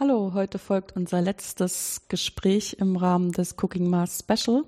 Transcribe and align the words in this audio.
Hallo, 0.00 0.30
heute 0.32 0.60
folgt 0.60 0.94
unser 0.94 1.20
letztes 1.20 2.02
Gespräch 2.06 2.76
im 2.78 2.94
Rahmen 2.94 3.32
des 3.32 3.56
Cooking 3.60 3.90
Mass 3.90 4.20
Special. 4.20 4.62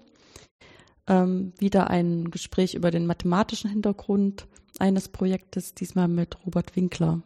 Ähm, 1.06 1.52
wieder 1.56 1.88
ein 1.88 2.32
Gespräch 2.32 2.74
über 2.74 2.90
den 2.90 3.06
mathematischen 3.06 3.70
Hintergrund 3.70 4.48
eines 4.80 5.08
Projektes, 5.08 5.72
diesmal 5.72 6.08
mit 6.08 6.36
Robert 6.44 6.74
Winkler. 6.74 7.22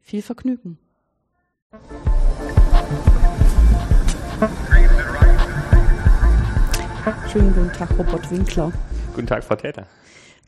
Viel 0.00 0.22
Vergnügen. 0.22 0.78
Schönen 7.32 7.52
guten 7.56 7.72
Tag, 7.72 7.90
Robert 7.98 8.30
Winkler. 8.30 8.72
Guten 9.16 9.26
Tag, 9.26 9.42
Frau 9.42 9.56
Täter. 9.56 9.88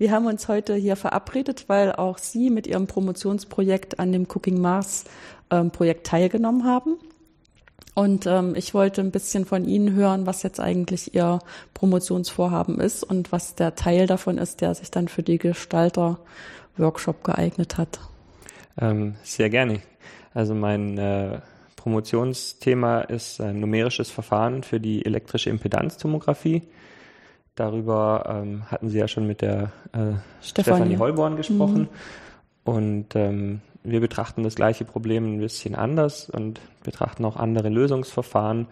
Wir 0.00 0.12
haben 0.12 0.24
uns 0.24 0.48
heute 0.48 0.76
hier 0.76 0.96
verabredet, 0.96 1.66
weil 1.66 1.92
auch 1.92 2.16
Sie 2.16 2.48
mit 2.48 2.66
Ihrem 2.66 2.86
Promotionsprojekt 2.86 3.98
an 3.98 4.12
dem 4.12 4.26
Cooking 4.34 4.58
Mars 4.58 5.04
ähm, 5.50 5.70
Projekt 5.72 6.06
teilgenommen 6.06 6.64
haben. 6.64 6.96
Und 7.92 8.24
ähm, 8.24 8.54
ich 8.56 8.72
wollte 8.72 9.02
ein 9.02 9.10
bisschen 9.10 9.44
von 9.44 9.66
Ihnen 9.66 9.92
hören, 9.92 10.24
was 10.24 10.42
jetzt 10.42 10.58
eigentlich 10.58 11.14
Ihr 11.14 11.40
Promotionsvorhaben 11.74 12.80
ist 12.80 13.04
und 13.04 13.30
was 13.30 13.56
der 13.56 13.74
Teil 13.74 14.06
davon 14.06 14.38
ist, 14.38 14.62
der 14.62 14.74
sich 14.74 14.90
dann 14.90 15.06
für 15.06 15.22
die 15.22 15.36
Gestalter-Workshop 15.36 17.22
geeignet 17.22 17.76
hat. 17.76 18.00
Ähm, 18.80 19.16
sehr 19.22 19.50
gerne. 19.50 19.82
Also 20.32 20.54
mein 20.54 20.96
äh, 20.96 21.40
Promotionsthema 21.76 23.02
ist 23.02 23.38
ein 23.42 23.60
numerisches 23.60 24.10
Verfahren 24.10 24.62
für 24.62 24.80
die 24.80 25.04
elektrische 25.04 25.50
Impedanztomographie. 25.50 26.62
Darüber 27.54 28.24
ähm, 28.28 28.62
hatten 28.70 28.88
Sie 28.88 28.98
ja 28.98 29.08
schon 29.08 29.26
mit 29.26 29.42
der 29.42 29.72
äh, 29.92 30.12
Stefanie. 30.42 30.96
Holborn 30.96 31.36
gesprochen. 31.36 31.82
Mhm. 31.82 31.88
Und 32.64 33.16
ähm, 33.16 33.60
wir 33.82 34.00
betrachten 34.00 34.42
das 34.42 34.54
gleiche 34.54 34.84
Problem 34.84 35.34
ein 35.34 35.40
bisschen 35.40 35.74
anders 35.74 36.28
und 36.30 36.60
betrachten 36.82 37.24
auch 37.24 37.36
andere 37.36 37.68
Lösungsverfahren. 37.68 38.66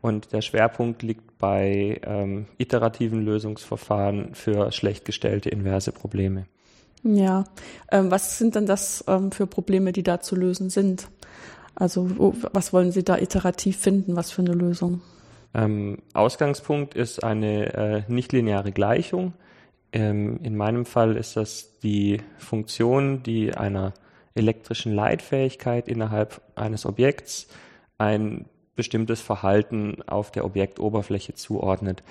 Und 0.00 0.32
der 0.32 0.40
Schwerpunkt 0.40 1.02
liegt 1.02 1.38
bei 1.38 2.00
ähm, 2.04 2.46
iterativen 2.58 3.24
Lösungsverfahren 3.24 4.34
für 4.34 4.72
schlecht 4.72 5.04
gestellte 5.04 5.48
inverse 5.48 5.92
Probleme. 5.92 6.46
Ja, 7.04 7.44
ähm, 7.90 8.10
was 8.10 8.38
sind 8.38 8.54
denn 8.54 8.66
das 8.66 9.04
ähm, 9.08 9.32
für 9.32 9.46
Probleme, 9.46 9.92
die 9.92 10.02
da 10.02 10.20
zu 10.20 10.36
lösen 10.36 10.70
sind? 10.70 11.08
Also 11.74 12.18
wo, 12.18 12.34
was 12.52 12.72
wollen 12.72 12.92
Sie 12.92 13.02
da 13.02 13.18
iterativ 13.18 13.78
finden? 13.78 14.16
Was 14.16 14.30
für 14.30 14.42
eine 14.42 14.52
Lösung? 14.52 15.00
Ähm, 15.54 15.98
Ausgangspunkt 16.14 16.94
ist 16.94 17.22
eine 17.22 17.74
äh, 17.74 18.02
nichtlineare 18.08 18.72
Gleichung. 18.72 19.34
Ähm, 19.92 20.40
in 20.42 20.56
meinem 20.56 20.86
Fall 20.86 21.16
ist 21.16 21.36
das 21.36 21.78
die 21.80 22.22
Funktion, 22.38 23.22
die 23.22 23.54
einer 23.54 23.92
elektrischen 24.34 24.94
Leitfähigkeit 24.94 25.88
innerhalb 25.88 26.40
eines 26.54 26.86
Objekts 26.86 27.48
ein 27.98 28.46
bestimmtes 28.74 29.20
Verhalten 29.20 30.02
auf 30.06 30.30
der 30.30 30.44
Objektoberfläche 30.44 31.34
zuordnet. 31.34 32.02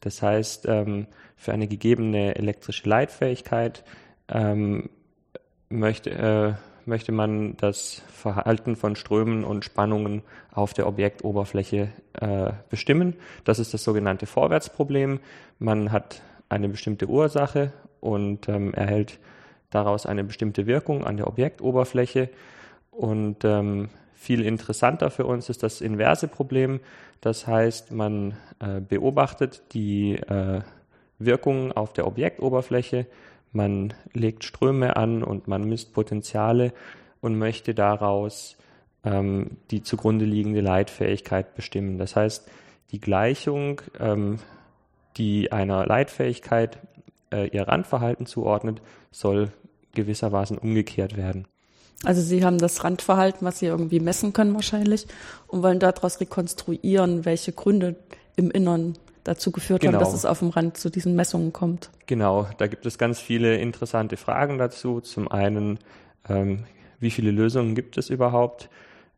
Das 0.00 0.22
heißt, 0.22 0.66
ähm, 0.66 1.06
für 1.36 1.52
eine 1.52 1.66
gegebene 1.66 2.36
elektrische 2.36 2.88
Leitfähigkeit 2.88 3.82
ähm, 4.28 4.90
möchte, 5.68 6.10
äh, 6.10 6.52
möchte 6.86 7.12
man 7.12 7.56
das 7.56 8.02
Verhalten 8.08 8.76
von 8.76 8.96
Strömen 8.96 9.44
und 9.44 9.64
Spannungen 9.64 10.22
auf 10.52 10.74
der 10.74 10.86
Objektoberfläche 10.86 11.88
äh, 12.14 12.52
bestimmen. 12.70 13.14
Das 13.44 13.58
ist 13.58 13.74
das 13.74 13.84
sogenannte 13.84 14.26
Vorwärtsproblem. 14.26 15.20
Man 15.58 15.92
hat 15.92 16.22
eine 16.48 16.68
bestimmte 16.68 17.06
Ursache 17.06 17.72
und 18.00 18.48
ähm, 18.48 18.74
erhält 18.74 19.18
daraus 19.70 20.06
eine 20.06 20.24
bestimmte 20.24 20.66
Wirkung 20.66 21.04
an 21.04 21.16
der 21.16 21.26
Objektoberfläche. 21.26 22.30
Und 22.90 23.44
ähm, 23.44 23.88
viel 24.14 24.44
interessanter 24.44 25.10
für 25.10 25.26
uns 25.26 25.48
ist 25.48 25.62
das 25.62 25.80
inverse 25.80 26.28
Problem. 26.28 26.80
Das 27.20 27.46
heißt, 27.46 27.92
man 27.92 28.36
äh, 28.60 28.80
beobachtet 28.80 29.62
die 29.72 30.14
äh, 30.14 30.60
Wirkungen 31.18 31.72
auf 31.72 31.92
der 31.92 32.06
Objektoberfläche 32.06 33.06
man 33.54 33.94
legt 34.12 34.44
Ströme 34.44 34.96
an 34.96 35.22
und 35.22 35.48
man 35.48 35.64
misst 35.64 35.92
Potenziale 35.92 36.72
und 37.20 37.38
möchte 37.38 37.74
daraus 37.74 38.56
ähm, 39.04 39.58
die 39.70 39.82
zugrunde 39.82 40.24
liegende 40.24 40.60
Leitfähigkeit 40.60 41.54
bestimmen. 41.54 41.98
Das 41.98 42.16
heißt, 42.16 42.48
die 42.90 43.00
Gleichung, 43.00 43.80
ähm, 43.98 44.38
die 45.16 45.52
einer 45.52 45.86
Leitfähigkeit 45.86 46.78
äh, 47.32 47.48
ihr 47.48 47.68
Randverhalten 47.68 48.26
zuordnet, 48.26 48.80
soll 49.10 49.52
gewissermaßen 49.94 50.58
umgekehrt 50.58 51.16
werden. 51.16 51.46
Also 52.04 52.20
Sie 52.20 52.44
haben 52.44 52.58
das 52.58 52.84
Randverhalten, 52.84 53.46
was 53.46 53.60
Sie 53.60 53.66
irgendwie 53.66 54.00
messen 54.00 54.32
können 54.32 54.54
wahrscheinlich, 54.54 55.06
und 55.46 55.62
wollen 55.62 55.78
daraus 55.78 56.20
rekonstruieren, 56.20 57.24
welche 57.24 57.52
Gründe 57.52 57.96
im 58.36 58.50
Innern 58.50 58.98
dazu 59.24 59.50
geführt 59.50 59.80
genau. 59.80 59.94
haben, 59.94 60.00
dass 60.00 60.14
es 60.14 60.24
auf 60.24 60.38
dem 60.38 60.50
Rand 60.50 60.76
zu 60.76 60.90
diesen 60.90 61.16
Messungen 61.16 61.52
kommt. 61.52 61.90
Genau, 62.06 62.46
da 62.58 62.66
gibt 62.66 62.86
es 62.86 62.98
ganz 62.98 63.18
viele 63.18 63.56
interessante 63.56 64.16
Fragen 64.16 64.58
dazu. 64.58 65.00
Zum 65.00 65.30
einen, 65.30 65.78
ähm, 66.28 66.64
wie 67.00 67.10
viele 67.10 67.30
Lösungen 67.30 67.74
gibt 67.74 67.98
es 67.98 68.10
überhaupt? 68.10 68.68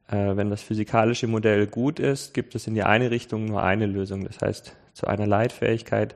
Äh, 0.09 0.37
wenn 0.37 0.51
das 0.51 0.63
physikalische 0.63 1.27
Modell 1.27 1.67
gut 1.67 1.99
ist, 1.99 2.33
gibt 2.33 2.55
es 2.55 2.67
in 2.67 2.75
die 2.75 2.85
eine 2.85 3.11
Richtung 3.11 3.45
nur 3.47 3.63
eine 3.63 3.87
Lösung. 3.87 4.25
Das 4.25 4.41
heißt, 4.41 4.77
zu 4.93 5.07
einer 5.07 5.27
Leitfähigkeit 5.27 6.15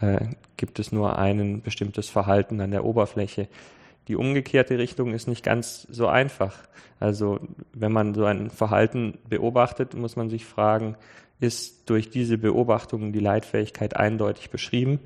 äh, 0.00 0.18
gibt 0.56 0.78
es 0.78 0.92
nur 0.92 1.18
ein 1.18 1.60
bestimmtes 1.60 2.08
Verhalten 2.08 2.60
an 2.60 2.70
der 2.70 2.84
Oberfläche. 2.84 3.48
Die 4.08 4.16
umgekehrte 4.16 4.78
Richtung 4.78 5.12
ist 5.12 5.28
nicht 5.28 5.44
ganz 5.44 5.86
so 5.90 6.08
einfach. 6.08 6.56
Also 6.98 7.40
wenn 7.74 7.92
man 7.92 8.14
so 8.14 8.24
ein 8.24 8.50
Verhalten 8.50 9.18
beobachtet, 9.28 9.94
muss 9.94 10.16
man 10.16 10.30
sich 10.30 10.46
fragen, 10.46 10.96
ist 11.40 11.88
durch 11.88 12.10
diese 12.10 12.38
Beobachtungen 12.38 13.12
die 13.12 13.20
Leitfähigkeit 13.20 13.96
eindeutig 13.96 14.50
beschrieben? 14.50 14.98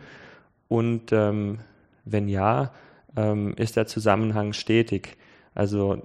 Und 0.69 1.13
ähm, 1.13 1.59
wenn 2.05 2.29
ja, 2.29 2.73
ähm, 3.17 3.55
ist 3.57 3.77
der 3.77 3.87
Zusammenhang 3.87 4.53
stetig? 4.53 5.17
Also 5.55 6.03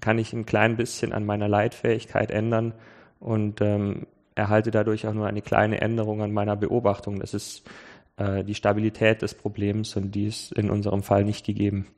kann 0.00 0.18
ich 0.18 0.32
ein 0.32 0.46
klein 0.46 0.76
bisschen 0.76 1.12
an 1.12 1.26
meiner 1.26 1.48
Leitfähigkeit 1.48 2.30
ändern 2.30 2.72
und 3.20 3.60
ähm, 3.60 4.06
erhalte 4.36 4.70
dadurch 4.70 5.06
auch 5.06 5.12
nur 5.12 5.26
eine 5.26 5.42
kleine 5.42 5.80
Änderung 5.80 6.22
an 6.22 6.32
meiner 6.32 6.56
Beobachtung. 6.56 7.18
Das 7.18 7.34
ist 7.34 7.68
äh, 8.16 8.44
die 8.44 8.54
Stabilität 8.54 9.22
des 9.22 9.34
Problems 9.34 9.96
und 9.96 10.12
die 10.12 10.26
ist 10.26 10.52
in 10.52 10.70
unserem 10.70 11.02
Fall 11.02 11.24
nicht 11.24 11.44
gegeben. 11.44 11.88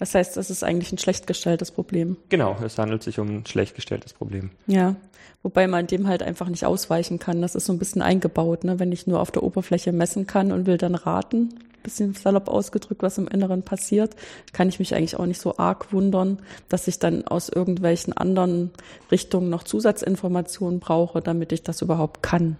Das 0.00 0.14
heißt, 0.14 0.38
das 0.38 0.48
ist 0.48 0.64
eigentlich 0.64 0.92
ein 0.92 0.98
schlecht 0.98 1.26
gestelltes 1.26 1.70
Problem. 1.70 2.16
Genau, 2.30 2.56
es 2.64 2.78
handelt 2.78 3.02
sich 3.02 3.18
um 3.18 3.28
ein 3.28 3.46
schlecht 3.46 3.74
gestelltes 3.74 4.14
Problem. 4.14 4.50
Ja, 4.66 4.96
wobei 5.42 5.68
man 5.68 5.86
dem 5.86 6.08
halt 6.08 6.22
einfach 6.22 6.48
nicht 6.48 6.64
ausweichen 6.64 7.18
kann. 7.18 7.42
Das 7.42 7.54
ist 7.54 7.66
so 7.66 7.72
ein 7.74 7.78
bisschen 7.78 8.00
eingebaut, 8.00 8.64
ne? 8.64 8.80
wenn 8.80 8.92
ich 8.92 9.06
nur 9.06 9.20
auf 9.20 9.30
der 9.30 9.42
Oberfläche 9.42 9.92
messen 9.92 10.26
kann 10.26 10.52
und 10.52 10.64
will 10.64 10.78
dann 10.78 10.94
raten, 10.94 11.50
bisschen 11.82 12.14
salopp 12.14 12.48
ausgedrückt, 12.48 13.02
was 13.02 13.18
im 13.18 13.28
Inneren 13.28 13.62
passiert, 13.62 14.16
kann 14.54 14.70
ich 14.70 14.78
mich 14.78 14.94
eigentlich 14.94 15.16
auch 15.16 15.26
nicht 15.26 15.40
so 15.40 15.58
arg 15.58 15.92
wundern, 15.92 16.38
dass 16.70 16.88
ich 16.88 16.98
dann 16.98 17.26
aus 17.26 17.50
irgendwelchen 17.50 18.14
anderen 18.14 18.70
Richtungen 19.10 19.50
noch 19.50 19.64
Zusatzinformationen 19.64 20.80
brauche, 20.80 21.20
damit 21.20 21.52
ich 21.52 21.62
das 21.62 21.82
überhaupt 21.82 22.22
kann. 22.22 22.56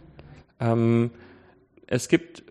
Ähm, 0.60 1.10
es 1.86 2.08
gibt 2.08 2.44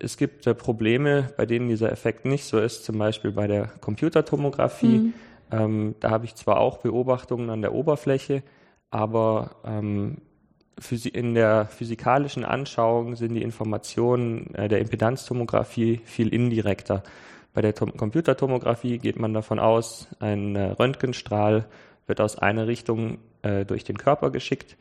es 0.00 0.16
gibt 0.16 0.46
äh, 0.46 0.54
Probleme, 0.54 1.32
bei 1.36 1.46
denen 1.46 1.68
dieser 1.68 1.92
Effekt 1.92 2.24
nicht 2.24 2.44
so 2.44 2.58
ist, 2.58 2.84
zum 2.84 2.98
Beispiel 2.98 3.32
bei 3.32 3.46
der 3.46 3.66
Computertomographie. 3.80 4.98
Mhm. 4.98 5.14
Ähm, 5.52 5.94
da 6.00 6.10
habe 6.10 6.24
ich 6.24 6.34
zwar 6.34 6.58
auch 6.58 6.78
Beobachtungen 6.78 7.50
an 7.50 7.62
der 7.62 7.74
Oberfläche, 7.74 8.42
aber 8.90 9.56
ähm, 9.64 10.18
in 11.12 11.34
der 11.34 11.66
physikalischen 11.66 12.44
Anschauung 12.44 13.14
sind 13.14 13.34
die 13.34 13.42
Informationen 13.42 14.54
äh, 14.54 14.68
der 14.68 14.80
Impedanztomographie 14.80 16.00
viel 16.04 16.32
indirekter. 16.32 17.02
Bei 17.52 17.60
der 17.60 17.74
Tom 17.74 17.96
Computertomographie 17.96 18.98
geht 18.98 19.18
man 19.18 19.34
davon 19.34 19.58
aus, 19.58 20.08
ein 20.20 20.56
äh, 20.56 20.70
Röntgenstrahl 20.70 21.66
wird 22.06 22.20
aus 22.20 22.38
einer 22.38 22.66
Richtung 22.66 23.18
äh, 23.42 23.64
durch 23.64 23.84
den 23.84 23.98
Körper 23.98 24.30
geschickt, 24.30 24.76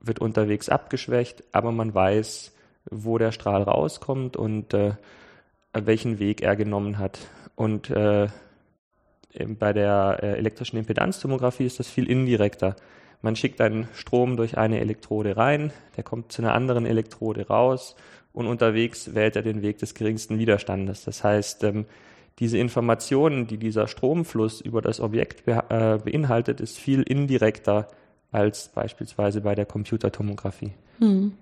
wird 0.00 0.20
unterwegs 0.20 0.68
abgeschwächt, 0.68 1.44
aber 1.52 1.72
man 1.72 1.94
weiß, 1.94 2.52
wo 2.90 3.18
der 3.18 3.32
Strahl 3.32 3.62
rauskommt 3.62 4.36
und 4.36 4.74
äh, 4.74 4.92
welchen 5.72 6.18
Weg 6.18 6.42
er 6.42 6.56
genommen 6.56 6.98
hat. 6.98 7.18
Und 7.54 7.90
äh, 7.90 8.28
bei 9.46 9.72
der 9.72 10.20
äh, 10.22 10.38
elektrischen 10.38 10.78
Impedanztomographie 10.78 11.66
ist 11.66 11.78
das 11.78 11.88
viel 11.88 12.08
indirekter. 12.08 12.76
Man 13.20 13.36
schickt 13.36 13.60
einen 13.60 13.88
Strom 13.94 14.36
durch 14.36 14.56
eine 14.56 14.80
Elektrode 14.80 15.36
rein, 15.36 15.72
der 15.96 16.04
kommt 16.04 16.32
zu 16.32 16.42
einer 16.42 16.54
anderen 16.54 16.86
Elektrode 16.86 17.48
raus 17.48 17.96
und 18.32 18.46
unterwegs 18.46 19.14
wählt 19.14 19.34
er 19.36 19.42
den 19.42 19.62
Weg 19.62 19.78
des 19.78 19.94
geringsten 19.94 20.38
Widerstandes. 20.38 21.04
Das 21.04 21.24
heißt, 21.24 21.64
ähm, 21.64 21.86
diese 22.38 22.58
Informationen, 22.58 23.48
die 23.48 23.58
dieser 23.58 23.88
Stromfluss 23.88 24.60
über 24.60 24.80
das 24.80 25.00
Objekt 25.00 25.44
be 25.44 25.64
äh, 25.68 25.98
beinhaltet, 25.98 26.60
ist 26.60 26.78
viel 26.78 27.02
indirekter 27.02 27.88
als 28.30 28.68
beispielsweise 28.68 29.40
bei 29.40 29.56
der 29.56 29.66
Computertomographie. 29.66 30.72
Hm. 30.98 31.32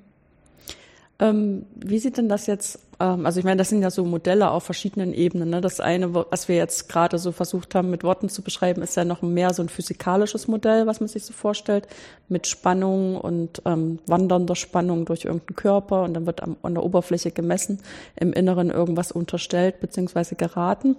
Ähm, 1.18 1.64
wie 1.74 1.98
sieht 1.98 2.18
denn 2.18 2.28
das 2.28 2.46
jetzt, 2.46 2.78
ähm, 3.00 3.24
also 3.24 3.38
ich 3.38 3.44
meine, 3.44 3.56
das 3.56 3.70
sind 3.70 3.80
ja 3.80 3.90
so 3.90 4.04
Modelle 4.04 4.50
auf 4.50 4.64
verschiedenen 4.64 5.14
Ebenen. 5.14 5.48
Ne? 5.48 5.62
Das 5.62 5.80
eine, 5.80 6.14
was 6.14 6.48
wir 6.48 6.56
jetzt 6.56 6.90
gerade 6.90 7.18
so 7.18 7.32
versucht 7.32 7.74
haben, 7.74 7.88
mit 7.88 8.04
Worten 8.04 8.28
zu 8.28 8.42
beschreiben, 8.42 8.82
ist 8.82 8.96
ja 8.96 9.04
noch 9.04 9.22
mehr 9.22 9.54
so 9.54 9.62
ein 9.62 9.70
physikalisches 9.70 10.46
Modell, 10.46 10.86
was 10.86 11.00
man 11.00 11.08
sich 11.08 11.24
so 11.24 11.32
vorstellt, 11.32 11.88
mit 12.28 12.46
Spannung 12.46 13.16
und 13.16 13.62
ähm, 13.64 13.98
wandernder 14.06 14.56
Spannung 14.56 15.06
durch 15.06 15.24
irgendeinen 15.24 15.56
Körper 15.56 16.02
und 16.02 16.12
dann 16.12 16.26
wird 16.26 16.42
am, 16.42 16.56
an 16.62 16.74
der 16.74 16.84
Oberfläche 16.84 17.30
gemessen, 17.30 17.80
im 18.16 18.34
Inneren 18.34 18.70
irgendwas 18.70 19.10
unterstellt 19.10 19.80
bzw. 19.80 20.34
geraten. 20.34 20.96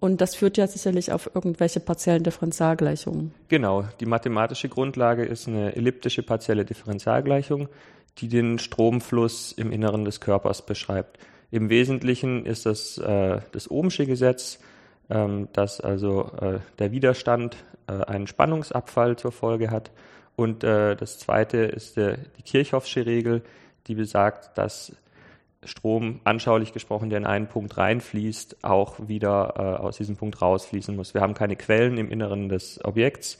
Und 0.00 0.20
das 0.20 0.36
führt 0.36 0.56
ja 0.56 0.68
sicherlich 0.68 1.10
auf 1.10 1.28
irgendwelche 1.34 1.80
partiellen 1.80 2.22
Differentialgleichungen. 2.22 3.34
Genau, 3.48 3.84
die 3.98 4.06
mathematische 4.06 4.68
Grundlage 4.68 5.24
ist 5.24 5.48
eine 5.48 5.74
elliptische 5.74 6.22
partielle 6.22 6.64
Differentialgleichung 6.64 7.68
die 8.18 8.28
den 8.28 8.58
Stromfluss 8.58 9.52
im 9.52 9.72
Inneren 9.72 10.04
des 10.04 10.20
Körpers 10.20 10.64
beschreibt. 10.64 11.18
Im 11.50 11.70
Wesentlichen 11.70 12.44
ist 12.44 12.66
das 12.66 12.98
äh, 12.98 13.40
das 13.52 13.70
Ohmsche 13.70 14.06
Gesetz, 14.06 14.58
ähm, 15.08 15.48
dass 15.52 15.80
also 15.80 16.30
äh, 16.40 16.58
der 16.78 16.92
Widerstand 16.92 17.56
äh, 17.86 17.92
einen 17.92 18.26
Spannungsabfall 18.26 19.16
zur 19.16 19.32
Folge 19.32 19.70
hat. 19.70 19.90
Und 20.36 20.62
äh, 20.62 20.94
das 20.94 21.18
zweite 21.18 21.58
ist 21.58 21.96
der, 21.96 22.18
die 22.36 22.42
Kirchhoffsche 22.42 23.06
Regel, 23.06 23.42
die 23.86 23.94
besagt, 23.94 24.56
dass 24.58 24.92
Strom, 25.64 26.20
anschaulich 26.24 26.72
gesprochen, 26.72 27.10
der 27.10 27.18
in 27.18 27.26
einen 27.26 27.48
Punkt 27.48 27.76
reinfließt, 27.76 28.62
auch 28.62 29.08
wieder 29.08 29.54
äh, 29.56 29.82
aus 29.82 29.96
diesem 29.96 30.16
Punkt 30.16 30.40
rausfließen 30.40 30.94
muss. 30.94 31.14
Wir 31.14 31.20
haben 31.20 31.34
keine 31.34 31.56
Quellen 31.56 31.98
im 31.98 32.10
Inneren 32.10 32.48
des 32.48 32.84
Objekts 32.84 33.38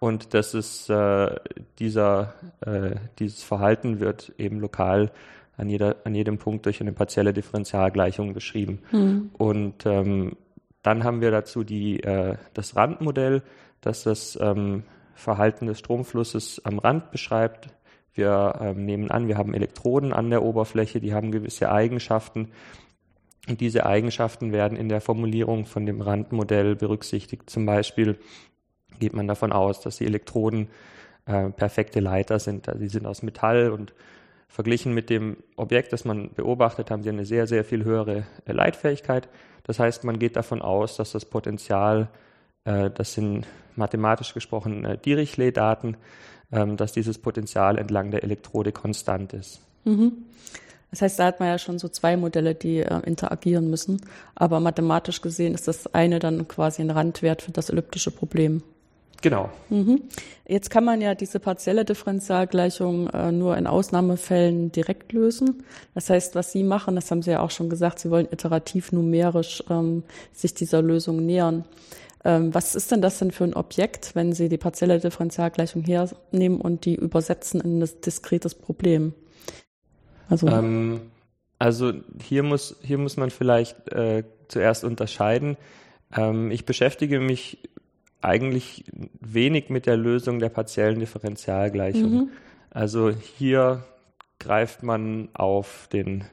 und 0.00 0.32
das 0.32 0.54
ist 0.54 0.88
äh, 0.88 1.36
dieser, 1.78 2.34
äh, 2.62 2.96
dieses 3.18 3.42
Verhalten 3.42 4.00
wird 4.00 4.32
eben 4.38 4.58
lokal 4.58 5.12
an, 5.58 5.68
jeder, 5.68 5.96
an 6.04 6.14
jedem 6.14 6.38
Punkt 6.38 6.64
durch 6.64 6.80
eine 6.80 6.92
partielle 6.92 7.34
Differentialgleichung 7.34 8.32
beschrieben. 8.32 8.80
Mhm. 8.92 9.30
Und 9.34 9.84
ähm, 9.84 10.36
dann 10.82 11.04
haben 11.04 11.20
wir 11.20 11.30
dazu 11.30 11.64
die, 11.64 12.02
äh, 12.02 12.36
das 12.54 12.76
Randmodell, 12.76 13.42
das 13.82 14.04
das 14.04 14.38
ähm, 14.40 14.84
Verhalten 15.14 15.66
des 15.66 15.78
Stromflusses 15.78 16.64
am 16.64 16.78
Rand 16.78 17.10
beschreibt. 17.10 17.68
Wir 18.14 18.58
ähm, 18.58 18.86
nehmen 18.86 19.10
an, 19.10 19.28
wir 19.28 19.36
haben 19.36 19.52
Elektroden 19.52 20.14
an 20.14 20.30
der 20.30 20.42
Oberfläche, 20.42 21.00
die 21.00 21.12
haben 21.12 21.30
gewisse 21.30 21.70
Eigenschaften. 21.70 22.52
Und 23.48 23.60
diese 23.60 23.84
Eigenschaften 23.84 24.50
werden 24.50 24.78
in 24.78 24.88
der 24.88 25.02
Formulierung 25.02 25.66
von 25.66 25.84
dem 25.84 26.00
Randmodell 26.00 26.74
berücksichtigt. 26.74 27.50
Zum 27.50 27.66
Beispiel 27.66 28.18
geht 29.00 29.14
man 29.14 29.26
davon 29.26 29.52
aus, 29.52 29.80
dass 29.80 29.96
die 29.96 30.06
Elektroden 30.06 30.68
äh, 31.26 31.50
perfekte 31.50 32.00
Leiter 32.00 32.38
sind. 32.38 32.68
Also 32.68 32.80
sie 32.80 32.88
sind 32.88 33.06
aus 33.06 33.22
Metall 33.22 33.70
und 33.70 33.92
verglichen 34.48 34.94
mit 34.94 35.10
dem 35.10 35.36
Objekt, 35.56 35.92
das 35.92 36.04
man 36.04 36.32
beobachtet, 36.34 36.90
haben 36.90 37.02
sie 37.02 37.08
eine 37.08 37.24
sehr, 37.24 37.46
sehr 37.46 37.64
viel 37.64 37.84
höhere 37.84 38.24
äh, 38.46 38.52
Leitfähigkeit. 38.52 39.28
Das 39.64 39.78
heißt, 39.78 40.04
man 40.04 40.18
geht 40.18 40.36
davon 40.36 40.62
aus, 40.62 40.96
dass 40.96 41.12
das 41.12 41.24
Potenzial, 41.24 42.08
äh, 42.64 42.90
das 42.90 43.14
sind 43.14 43.46
mathematisch 43.76 44.34
gesprochen 44.34 44.84
äh, 44.84 44.98
Dirichlet-Daten, 44.98 45.96
ähm, 46.52 46.76
dass 46.76 46.92
dieses 46.92 47.18
Potenzial 47.18 47.78
entlang 47.78 48.10
der 48.10 48.24
Elektrode 48.24 48.72
konstant 48.72 49.32
ist. 49.32 49.60
Mhm. 49.84 50.24
Das 50.90 51.02
heißt, 51.02 51.18
da 51.20 51.26
hat 51.26 51.38
man 51.38 51.48
ja 51.48 51.58
schon 51.58 51.78
so 51.78 51.88
zwei 51.88 52.16
Modelle, 52.16 52.54
die 52.54 52.78
äh, 52.78 53.00
interagieren 53.04 53.70
müssen. 53.70 54.00
Aber 54.34 54.58
mathematisch 54.58 55.20
gesehen 55.22 55.54
ist 55.54 55.68
das 55.68 55.94
eine 55.94 56.18
dann 56.18 56.48
quasi 56.48 56.82
ein 56.82 56.90
Randwert 56.90 57.42
für 57.42 57.52
das 57.52 57.70
elliptische 57.70 58.10
Problem. 58.10 58.62
Genau. 59.22 59.50
Mhm. 59.68 60.02
Jetzt 60.48 60.70
kann 60.70 60.84
man 60.84 61.00
ja 61.00 61.14
diese 61.14 61.40
partielle 61.40 61.84
Differentialgleichung 61.84 63.08
äh, 63.10 63.32
nur 63.32 63.56
in 63.56 63.66
Ausnahmefällen 63.66 64.72
direkt 64.72 65.12
lösen. 65.12 65.62
Das 65.94 66.08
heißt, 66.08 66.34
was 66.34 66.52
Sie 66.52 66.64
machen, 66.64 66.96
das 66.96 67.10
haben 67.10 67.22
Sie 67.22 67.30
ja 67.30 67.40
auch 67.40 67.50
schon 67.50 67.68
gesagt, 67.68 67.98
Sie 67.98 68.10
wollen 68.10 68.28
iterativ 68.30 68.92
numerisch 68.92 69.62
ähm, 69.68 70.04
sich 70.32 70.54
dieser 70.54 70.80
Lösung 70.82 71.24
nähern. 71.24 71.64
Ähm, 72.24 72.54
was 72.54 72.74
ist 72.74 72.90
denn 72.90 73.02
das 73.02 73.18
denn 73.18 73.30
für 73.30 73.44
ein 73.44 73.54
Objekt, 73.54 74.14
wenn 74.14 74.32
Sie 74.32 74.48
die 74.48 74.58
partielle 74.58 74.98
Differentialgleichung 74.98 75.82
hernehmen 75.84 76.60
und 76.60 76.84
die 76.84 76.94
übersetzen 76.94 77.60
in 77.60 77.80
das 77.80 78.00
diskretes 78.00 78.54
Problem? 78.54 79.14
Also, 80.28 80.48
ähm, 80.48 81.00
also 81.58 81.92
hier 82.22 82.42
muss 82.42 82.76
hier 82.82 82.98
muss 82.98 83.16
man 83.16 83.30
vielleicht 83.30 83.92
äh, 83.92 84.24
zuerst 84.48 84.84
unterscheiden. 84.84 85.56
Ähm, 86.14 86.50
ich 86.50 86.66
beschäftige 86.66 87.20
mich 87.20 87.58
eigentlich 88.22 88.84
wenig 89.20 89.70
mit 89.70 89.86
der 89.86 89.96
Lösung 89.96 90.38
der 90.38 90.48
partiellen 90.48 91.00
Differentialgleichung. 91.00 92.12
Mhm. 92.12 92.28
Also 92.70 93.10
hier 93.10 93.84
greift 94.38 94.82
man 94.82 95.28
auf 95.32 95.88
den 95.92 96.24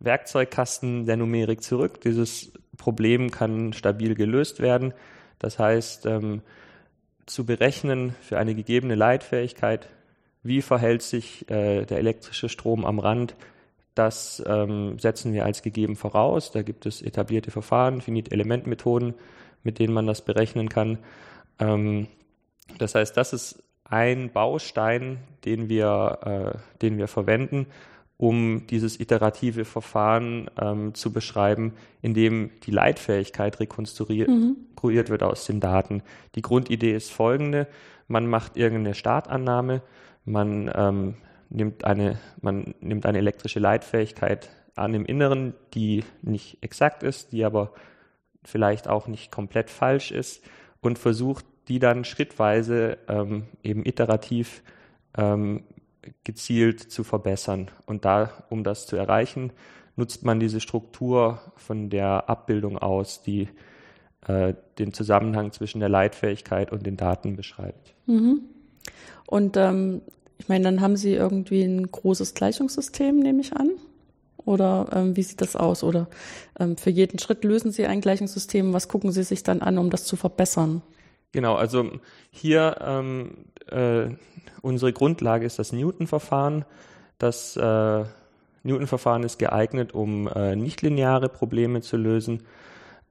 Werkzeugkasten 0.00 1.06
der 1.06 1.16
Numerik 1.16 1.62
zurück. 1.62 2.00
Dieses 2.00 2.52
Problem 2.76 3.30
kann 3.30 3.72
stabil 3.72 4.14
gelöst 4.14 4.60
werden. 4.60 4.92
Das 5.38 5.58
heißt, 5.58 6.06
ähm, 6.06 6.42
zu 7.26 7.44
berechnen 7.44 8.14
für 8.20 8.38
eine 8.38 8.54
gegebene 8.54 8.94
Leitfähigkeit, 8.94 9.88
wie 10.42 10.62
verhält 10.62 11.02
sich 11.02 11.48
äh, 11.50 11.84
der 11.84 11.98
elektrische 11.98 12.48
Strom 12.48 12.84
am 12.84 12.98
Rand, 12.98 13.34
das 13.94 14.42
ähm, 14.46 14.98
setzen 14.98 15.32
wir 15.32 15.44
als 15.44 15.62
gegeben 15.62 15.96
voraus. 15.96 16.50
Da 16.50 16.62
gibt 16.62 16.84
es 16.84 17.00
etablierte 17.00 17.50
Verfahren, 17.50 18.00
Finite-Element-Methoden, 18.00 19.14
mit 19.64 19.78
denen 19.78 19.92
man 19.92 20.06
das 20.06 20.22
berechnen 20.22 20.68
kann. 20.68 20.98
Ähm, 21.58 22.06
das 22.78 22.94
heißt, 22.94 23.16
das 23.16 23.32
ist 23.32 23.62
ein 23.84 24.30
Baustein, 24.30 25.18
den 25.44 25.68
wir, 25.68 26.54
äh, 26.54 26.78
den 26.80 26.98
wir 26.98 27.08
verwenden, 27.08 27.66
um 28.16 28.66
dieses 28.68 29.00
iterative 29.00 29.64
Verfahren 29.64 30.48
ähm, 30.60 30.94
zu 30.94 31.12
beschreiben, 31.12 31.74
in 32.00 32.14
dem 32.14 32.50
die 32.62 32.70
Leitfähigkeit 32.70 33.58
rekonstruiert 33.60 34.28
mhm. 34.28 34.56
wird 34.82 35.22
aus 35.22 35.46
den 35.46 35.60
Daten. 35.60 36.02
Die 36.34 36.42
Grundidee 36.42 36.94
ist 36.94 37.10
folgende: 37.10 37.66
Man 38.06 38.26
macht 38.26 38.56
irgendeine 38.56 38.94
Startannahme, 38.94 39.82
man 40.24 40.70
ähm, 40.74 41.14
nimmt 41.50 41.84
eine, 41.84 42.18
man 42.40 42.74
nimmt 42.80 43.04
eine 43.06 43.18
elektrische 43.18 43.60
Leitfähigkeit 43.60 44.48
an 44.76 44.94
im 44.94 45.06
Inneren, 45.06 45.54
die 45.74 46.04
nicht 46.22 46.58
exakt 46.60 47.02
ist, 47.02 47.32
die 47.32 47.44
aber 47.44 47.72
vielleicht 48.44 48.88
auch 48.88 49.08
nicht 49.08 49.30
komplett 49.30 49.70
falsch 49.70 50.10
ist 50.10 50.42
und 50.80 50.98
versucht, 50.98 51.44
die 51.68 51.78
dann 51.78 52.04
schrittweise 52.04 52.98
ähm, 53.08 53.44
eben 53.62 53.86
iterativ 53.86 54.62
ähm, 55.16 55.64
gezielt 56.24 56.80
zu 56.80 57.04
verbessern. 57.04 57.70
Und 57.86 58.04
da, 58.04 58.44
um 58.50 58.64
das 58.64 58.86
zu 58.86 58.96
erreichen, 58.96 59.52
nutzt 59.96 60.24
man 60.24 60.40
diese 60.40 60.60
Struktur 60.60 61.40
von 61.56 61.88
der 61.88 62.28
Abbildung 62.28 62.78
aus, 62.78 63.22
die 63.22 63.48
äh, 64.26 64.54
den 64.78 64.92
Zusammenhang 64.92 65.52
zwischen 65.52 65.80
der 65.80 65.88
Leitfähigkeit 65.88 66.72
und 66.72 66.84
den 66.84 66.96
Daten 66.96 67.36
beschreibt. 67.36 67.94
Mhm. 68.06 68.40
Und 69.26 69.56
ähm, 69.56 70.02
ich 70.38 70.48
meine, 70.48 70.64
dann 70.64 70.80
haben 70.80 70.96
Sie 70.96 71.14
irgendwie 71.14 71.62
ein 71.62 71.90
großes 71.90 72.34
Gleichungssystem, 72.34 73.18
nehme 73.18 73.40
ich 73.40 73.54
an. 73.54 73.70
Oder 74.44 74.86
ähm, 74.92 75.16
wie 75.16 75.22
sieht 75.22 75.40
das 75.40 75.56
aus? 75.56 75.82
Oder 75.82 76.06
ähm, 76.58 76.76
für 76.76 76.90
jeden 76.90 77.18
Schritt 77.18 77.44
lösen 77.44 77.72
Sie 77.72 77.86
ein 77.86 78.00
Gleichungssystem. 78.00 78.72
Was 78.72 78.88
gucken 78.88 79.12
Sie 79.12 79.22
sich 79.22 79.42
dann 79.42 79.62
an, 79.62 79.78
um 79.78 79.90
das 79.90 80.04
zu 80.04 80.16
verbessern? 80.16 80.82
Genau, 81.32 81.54
also 81.54 81.90
hier 82.30 82.76
ähm, 82.80 83.46
äh, 83.70 84.08
unsere 84.62 84.92
Grundlage 84.92 85.46
ist 85.46 85.58
das 85.58 85.72
Newton-Verfahren. 85.72 86.64
Das 87.18 87.56
äh, 87.56 88.04
Newton-Verfahren 88.62 89.22
ist 89.22 89.38
geeignet, 89.38 89.94
um 89.94 90.28
äh, 90.28 90.56
nichtlineare 90.56 91.28
Probleme 91.28 91.80
zu 91.80 91.96
lösen. 91.96 92.42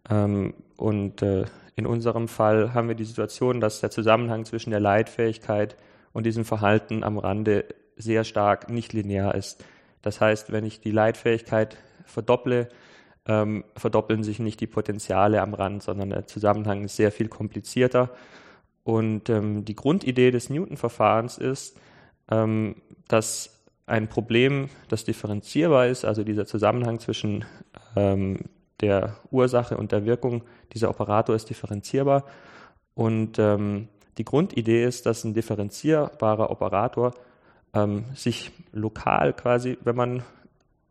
Ähm, 0.09 0.53
und 0.77 1.21
äh, 1.21 1.45
in 1.75 1.85
unserem 1.85 2.27
Fall 2.27 2.73
haben 2.73 2.87
wir 2.87 2.95
die 2.95 3.05
Situation, 3.05 3.59
dass 3.59 3.81
der 3.81 3.91
Zusammenhang 3.91 4.45
zwischen 4.45 4.69
der 4.71 4.79
Leitfähigkeit 4.79 5.75
und 6.11 6.25
diesem 6.25 6.45
Verhalten 6.45 7.03
am 7.03 7.17
Rande 7.17 7.65
sehr 7.95 8.23
stark 8.23 8.69
nichtlinear 8.69 9.35
ist. 9.35 9.63
Das 10.03 10.21
heißt, 10.21 10.51
wenn 10.51 10.65
ich 10.65 10.81
die 10.81 10.91
Leitfähigkeit 10.91 11.77
verdopple, 12.05 12.69
ähm, 13.25 13.63
verdoppeln 13.75 14.23
sich 14.23 14.37
nicht 14.37 14.59
die 14.59 14.67
Potenziale 14.67 15.41
am 15.41 15.55
Rand, 15.55 15.81
sondern 15.81 16.11
der 16.11 16.27
Zusammenhang 16.27 16.83
ist 16.83 16.97
sehr 16.97 17.11
viel 17.11 17.29
komplizierter. 17.29 18.11
Und 18.83 19.29
ähm, 19.29 19.65
die 19.65 19.75
Grundidee 19.75 20.29
des 20.29 20.49
Newton-Verfahrens 20.49 21.37
ist, 21.37 21.77
ähm, 22.29 22.75
dass 23.07 23.63
ein 23.85 24.07
Problem, 24.07 24.69
das 24.89 25.05
differenzierbar 25.05 25.87
ist, 25.87 26.05
also 26.05 26.23
dieser 26.23 26.45
Zusammenhang 26.45 26.99
zwischen 26.99 27.45
ähm, 27.95 28.39
der 28.81 29.15
Ursache 29.31 29.77
und 29.77 29.93
der 29.93 30.05
Wirkung, 30.05 30.43
dieser 30.73 30.89
Operator 30.89 31.35
ist 31.35 31.49
differenzierbar. 31.49 32.25
Und 32.93 33.39
ähm, 33.39 33.87
die 34.17 34.25
Grundidee 34.25 34.83
ist, 34.83 35.05
dass 35.05 35.23
ein 35.23 35.33
differenzierbarer 35.33 36.51
Operator 36.51 37.13
ähm, 37.73 38.05
sich 38.15 38.51
lokal 38.71 39.33
quasi, 39.33 39.77
wenn 39.83 39.95
man 39.95 40.23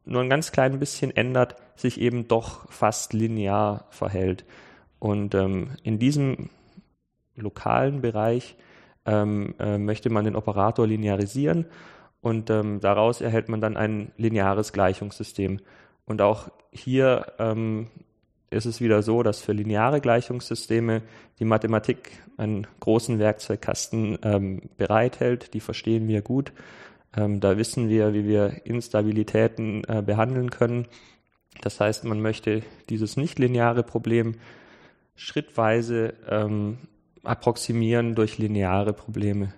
nur 0.04 0.22
ein 0.22 0.30
ganz 0.30 0.52
klein 0.52 0.78
bisschen 0.78 1.14
ändert, 1.14 1.56
sich 1.76 2.00
eben 2.00 2.28
doch 2.28 2.70
fast 2.72 3.12
linear 3.12 3.86
verhält. 3.90 4.44
Und 4.98 5.34
ähm, 5.34 5.70
in 5.82 5.98
diesem 5.98 6.50
lokalen 7.36 8.00
Bereich 8.00 8.56
ähm, 9.06 9.54
äh, 9.58 9.78
möchte 9.78 10.10
man 10.10 10.24
den 10.24 10.36
Operator 10.36 10.86
linearisieren 10.86 11.66
und 12.22 12.50
ähm, 12.50 12.80
daraus 12.80 13.20
erhält 13.20 13.48
man 13.48 13.60
dann 13.60 13.76
ein 13.76 14.12
lineares 14.16 14.72
Gleichungssystem. 14.72 15.60
Und 16.04 16.22
auch 16.22 16.48
hier 16.70 17.32
ähm, 17.38 17.88
ist 18.52 18.66
es 18.66 18.80
wieder 18.80 19.02
so, 19.02 19.22
dass 19.22 19.40
für 19.40 19.52
lineare 19.52 20.00
Gleichungssysteme 20.00 21.02
die 21.38 21.44
Mathematik 21.44 22.10
einen 22.36 22.66
großen 22.80 23.18
Werkzeugkasten 23.18 24.18
ähm, 24.22 24.62
bereithält. 24.76 25.54
Die 25.54 25.60
verstehen 25.60 26.08
wir 26.08 26.22
gut. 26.22 26.52
Ähm, 27.16 27.40
da 27.40 27.56
wissen 27.58 27.88
wir, 27.88 28.14
wie 28.14 28.26
wir 28.26 28.64
Instabilitäten 28.64 29.84
äh, 29.84 30.02
behandeln 30.04 30.50
können. 30.50 30.86
Das 31.60 31.80
heißt, 31.80 32.04
man 32.04 32.20
möchte 32.20 32.62
dieses 32.88 33.16
nichtlineare 33.16 33.82
Problem 33.82 34.36
schrittweise 35.14 36.14
ähm, 36.28 36.78
approximieren 37.22 38.14
durch 38.14 38.38
lineare 38.38 38.92
Probleme. 38.92 39.52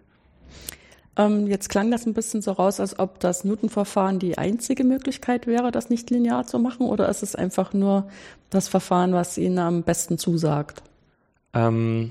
Ähm, 1.17 1.47
jetzt 1.47 1.69
klang 1.69 1.91
das 1.91 2.07
ein 2.07 2.15
bisschen 2.15 2.43
so 2.43 2.53
raus, 2.53 2.81
als 2.81 2.99
ob 2.99 3.21
das 3.21 3.45
Newton-Verfahren 3.45 4.19
die 4.19 4.37
einzige 4.37 4.85
Möglichkeit 4.85 5.47
wäre, 5.47 5.71
das 5.71 5.91
nicht 5.91 6.11
linear 6.11 6.47
zu 6.47 6.59
machen, 6.59 6.87
oder 6.87 7.09
ist 7.09 7.23
es 7.23 7.37
einfach 7.37 7.73
nur 7.73 8.09
das 8.51 8.69
Verfahren, 8.69 9.13
was 9.13 9.39
Ihnen 9.39 9.59
am 9.59 9.83
besten 9.83 10.19
zusagt? 10.19 10.83
Ähm, 11.53 12.11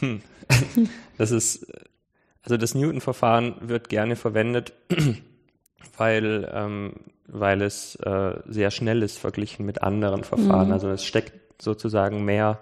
hm. 0.00 0.22
das 1.18 1.30
ist, 1.30 1.66
also 2.42 2.56
das 2.56 2.74
Newton-Verfahren 2.74 3.56
wird 3.60 3.88
gerne 3.88 4.16
verwendet, 4.16 4.72
weil, 5.96 6.50
ähm, 6.52 6.94
weil 7.26 7.62
es 7.62 7.94
äh, 7.96 8.40
sehr 8.46 8.70
schnell 8.70 9.02
ist 9.02 9.18
verglichen 9.18 9.66
mit 9.66 9.82
anderen 9.82 10.24
Verfahren. 10.24 10.68
Mhm. 10.68 10.72
Also 10.72 10.88
es 10.88 11.04
steckt 11.04 11.62
sozusagen 11.62 12.24
mehr 12.24 12.58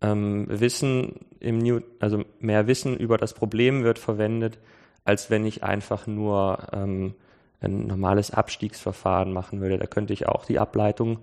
ähm, 0.00 0.46
Wissen 0.48 1.26
im 1.40 1.58
New, 1.58 1.80
also 1.98 2.24
mehr 2.40 2.66
Wissen 2.66 2.96
über 2.96 3.16
das 3.16 3.34
Problem 3.34 3.84
wird 3.84 3.98
verwendet, 3.98 4.58
als 5.04 5.30
wenn 5.30 5.46
ich 5.46 5.62
einfach 5.62 6.06
nur 6.06 6.68
ähm, 6.72 7.14
ein 7.60 7.86
normales 7.86 8.30
Abstiegsverfahren 8.30 9.32
machen 9.32 9.60
würde. 9.60 9.78
Da 9.78 9.86
könnte 9.86 10.12
ich 10.12 10.26
auch 10.26 10.44
die 10.44 10.58
Ableitung 10.58 11.18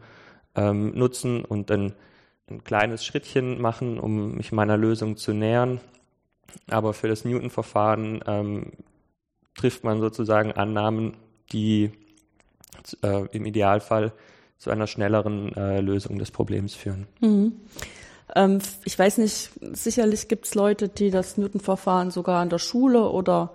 ähm, 0.55 0.93
nutzen 0.95 1.45
und 1.45 1.69
dann 1.69 1.93
ein 2.49 2.63
kleines 2.63 3.03
Schrittchen 3.05 3.61
machen, 3.61 3.99
um 3.99 4.35
mich 4.35 4.51
meiner 4.51 4.77
Lösung 4.77 5.17
zu 5.17 5.33
nähern. 5.33 5.79
Aber 6.67 6.93
für 6.93 7.07
das 7.07 7.25
Newton-Verfahren 7.25 8.23
ähm, 8.27 8.71
trifft 9.55 9.83
man 9.83 9.99
sozusagen 9.99 10.51
Annahmen, 10.51 11.17
die 11.51 11.91
äh, 13.01 13.27
im 13.31 13.45
Idealfall 13.45 14.13
zu 14.57 14.69
einer 14.69 14.87
schnelleren 14.87 15.53
äh, 15.55 15.81
Lösung 15.81 16.19
des 16.19 16.31
Problems 16.31 16.75
führen. 16.75 17.07
Mhm. 17.19 17.53
Ähm, 18.33 18.59
ich 18.85 18.97
weiß 18.97 19.19
nicht, 19.19 19.51
sicherlich 19.73 20.27
gibt 20.27 20.45
es 20.45 20.55
Leute, 20.55 20.89
die 20.89 21.11
das 21.11 21.37
Newton-Verfahren 21.37 22.11
sogar 22.11 22.41
an 22.41 22.49
der 22.49 22.59
Schule 22.59 23.09
oder 23.09 23.51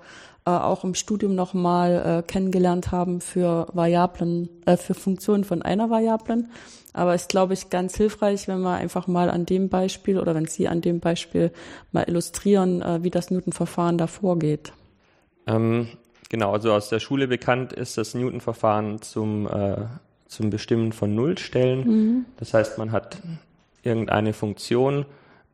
äh, 0.47 0.51
auch 0.51 0.85
im 0.85 0.95
Studium 0.95 1.35
nochmal 1.35 2.21
äh, 2.21 2.23
kennengelernt 2.23 2.93
haben 2.93 3.21
für 3.21 3.69
Variablen, 3.73 4.49
äh, 4.67 4.77
für 4.77 4.95
Funktionen 4.95 5.45
von 5.45 5.63
einer 5.63 5.91
Variablen. 5.91 6.51
Aber 6.93 7.15
ist, 7.15 7.29
glaube 7.29 7.55
ich, 7.55 7.71
ganz 7.71 7.97
hilfreich, 7.97 8.49
wenn 8.49 8.61
wir 8.61 8.75
einfach 8.75 9.07
mal 9.07 9.31
an 9.31 9.47
dem 9.47 9.69
Beispiel 9.69 10.19
oder 10.19 10.35
wenn 10.35 10.47
Sie 10.47 10.67
an 10.67 10.81
dem 10.81 10.99
Beispiel 10.99 11.53
mal 11.93 12.05
illustrieren, 12.09 12.83
äh, 12.83 13.03
wie 13.03 13.11
das 13.11 13.31
Newton-Verfahren 13.31 13.99
da 13.99 14.07
vorgeht. 14.07 14.73
Ähm, 15.47 15.89
genau, 16.29 16.53
also 16.53 16.73
aus 16.73 16.89
der 16.89 17.01
Schule 17.01 17.29
bekannt 17.29 17.73
ist 17.73 17.97
das 17.97 18.15
Newton-Verfahren 18.15 19.03
zum, 19.03 19.47
äh, 19.47 19.77
zum 20.27 20.51
Bestimmen 20.51 20.93
von 20.93 21.15
Nullstellen. 21.15 21.87
Mhm. 21.87 22.25
Das 22.39 22.55
heißt, 22.55 22.79
man 22.79 22.93
hat 22.93 23.19
irgendeine 23.83 24.33
Funktion, 24.33 25.07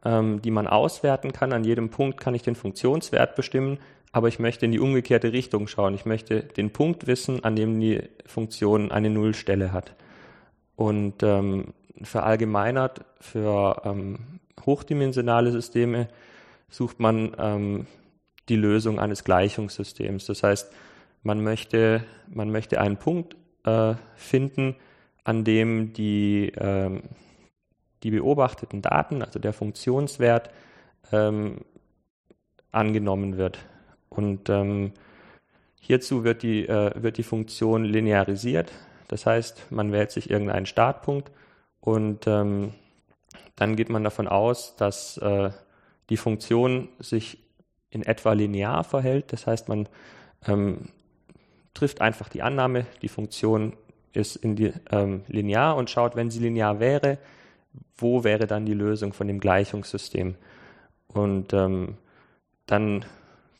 ähm, 0.04 0.42
die 0.42 0.50
man 0.50 0.66
auswerten 0.66 1.33
kann. 1.33 1.52
An 1.52 1.64
jedem 1.64 1.90
Punkt 1.90 2.21
kann 2.21 2.35
ich 2.35 2.42
den 2.42 2.54
Funktionswert 2.54 3.37
bestimmen, 3.37 3.78
aber 4.12 4.28
ich 4.28 4.38
möchte 4.38 4.66
in 4.66 4.73
die 4.73 4.80
umgekehrte 4.80 5.33
Richtung 5.33 5.66
schauen. 5.66 5.95
Ich 5.95 6.06
möchte 6.06 6.42
den 6.42 6.71
Punkt 6.71 7.06
wissen, 7.06 7.45
an 7.45 7.56
dem 7.56 7.78
die 7.80 8.02
Funktion 8.25 8.90
eine 8.90 9.11
Nullstelle 9.11 9.73
hat. 9.73 9.95
Und 10.75 11.23
ähm, 11.23 11.73
verallgemeinert 12.02 13.04
für 13.21 13.83
ähm, 13.85 14.40
hochdimensionale 14.64 15.52
Systeme 15.52 16.09
sucht 16.68 17.00
man 17.00 17.35
ähm, 17.38 17.87
die 18.49 18.56
Lösung 18.56 18.99
eines 18.99 19.25
Gleichungssystems. 19.25 20.26
Das 20.26 20.42
heißt, 20.42 20.73
man 21.23 21.42
möchte, 21.42 22.04
man 22.28 22.50
möchte 22.50 22.80
einen 22.80 22.97
Punkt 22.97 23.37
äh, 23.64 23.95
finden, 24.14 24.76
an 25.25 25.45
dem 25.45 25.92
die, 25.92 26.52
ähm, 26.56 27.02
die 28.03 28.11
beobachteten 28.11 28.83
Daten, 28.83 29.23
also 29.23 29.38
der 29.38 29.53
Funktionswert, 29.53 30.50
ähm, 31.12 31.61
angenommen 32.73 33.37
wird. 33.37 33.59
Und 34.09 34.49
ähm, 34.49 34.93
hierzu 35.81 36.25
wird 36.25 36.43
die, 36.43 36.69
äh, 36.69 36.91
wird 37.03 37.19
die 37.19 37.23
Funktion 37.23 37.85
linearisiert. 37.85 38.73
Das 39.09 39.26
heißt, 39.26 39.71
man 39.71 39.93
wählt 39.93 40.11
sich 40.11 40.31
irgendeinen 40.31 40.67
Startpunkt 40.67 41.31
und 41.81 42.26
ähm, 42.26 42.75
dann 43.55 43.76
geht 43.76 43.88
man 43.88 44.05
davon 44.05 44.29
aus, 44.29 44.76
dass 44.76 45.17
äh, 45.19 45.50
die 46.11 46.17
Funktion 46.17 46.88
sich 46.99 47.38
in 47.91 48.03
etwa 48.03 48.33
linear 48.33 48.85
verhält. 48.85 49.33
Das 49.33 49.47
heißt, 49.47 49.69
man 49.69 49.88
ähm, 50.47 50.88
trifft 51.73 52.00
einfach 52.00 52.29
die 52.29 52.43
Annahme, 52.43 52.87
die 53.03 53.09
Funktion 53.09 53.75
ist 54.12 54.41
die, 54.43 54.73
ähm, 54.91 55.23
linear 55.29 55.76
und 55.76 55.91
schaut, 55.91 56.17
wenn 56.17 56.31
sie 56.31 56.41
linear 56.41 56.81
wäre, 56.81 57.19
wo 57.97 58.25
wäre 58.25 58.47
dann 58.47 58.66
die 58.66 58.75
Lösung 58.75 59.12
von 59.12 59.26
dem 59.26 59.40
Gleichungssystem. 59.40 60.35
Und 61.09 61.52
ähm, 61.52 61.97
dann 62.66 63.04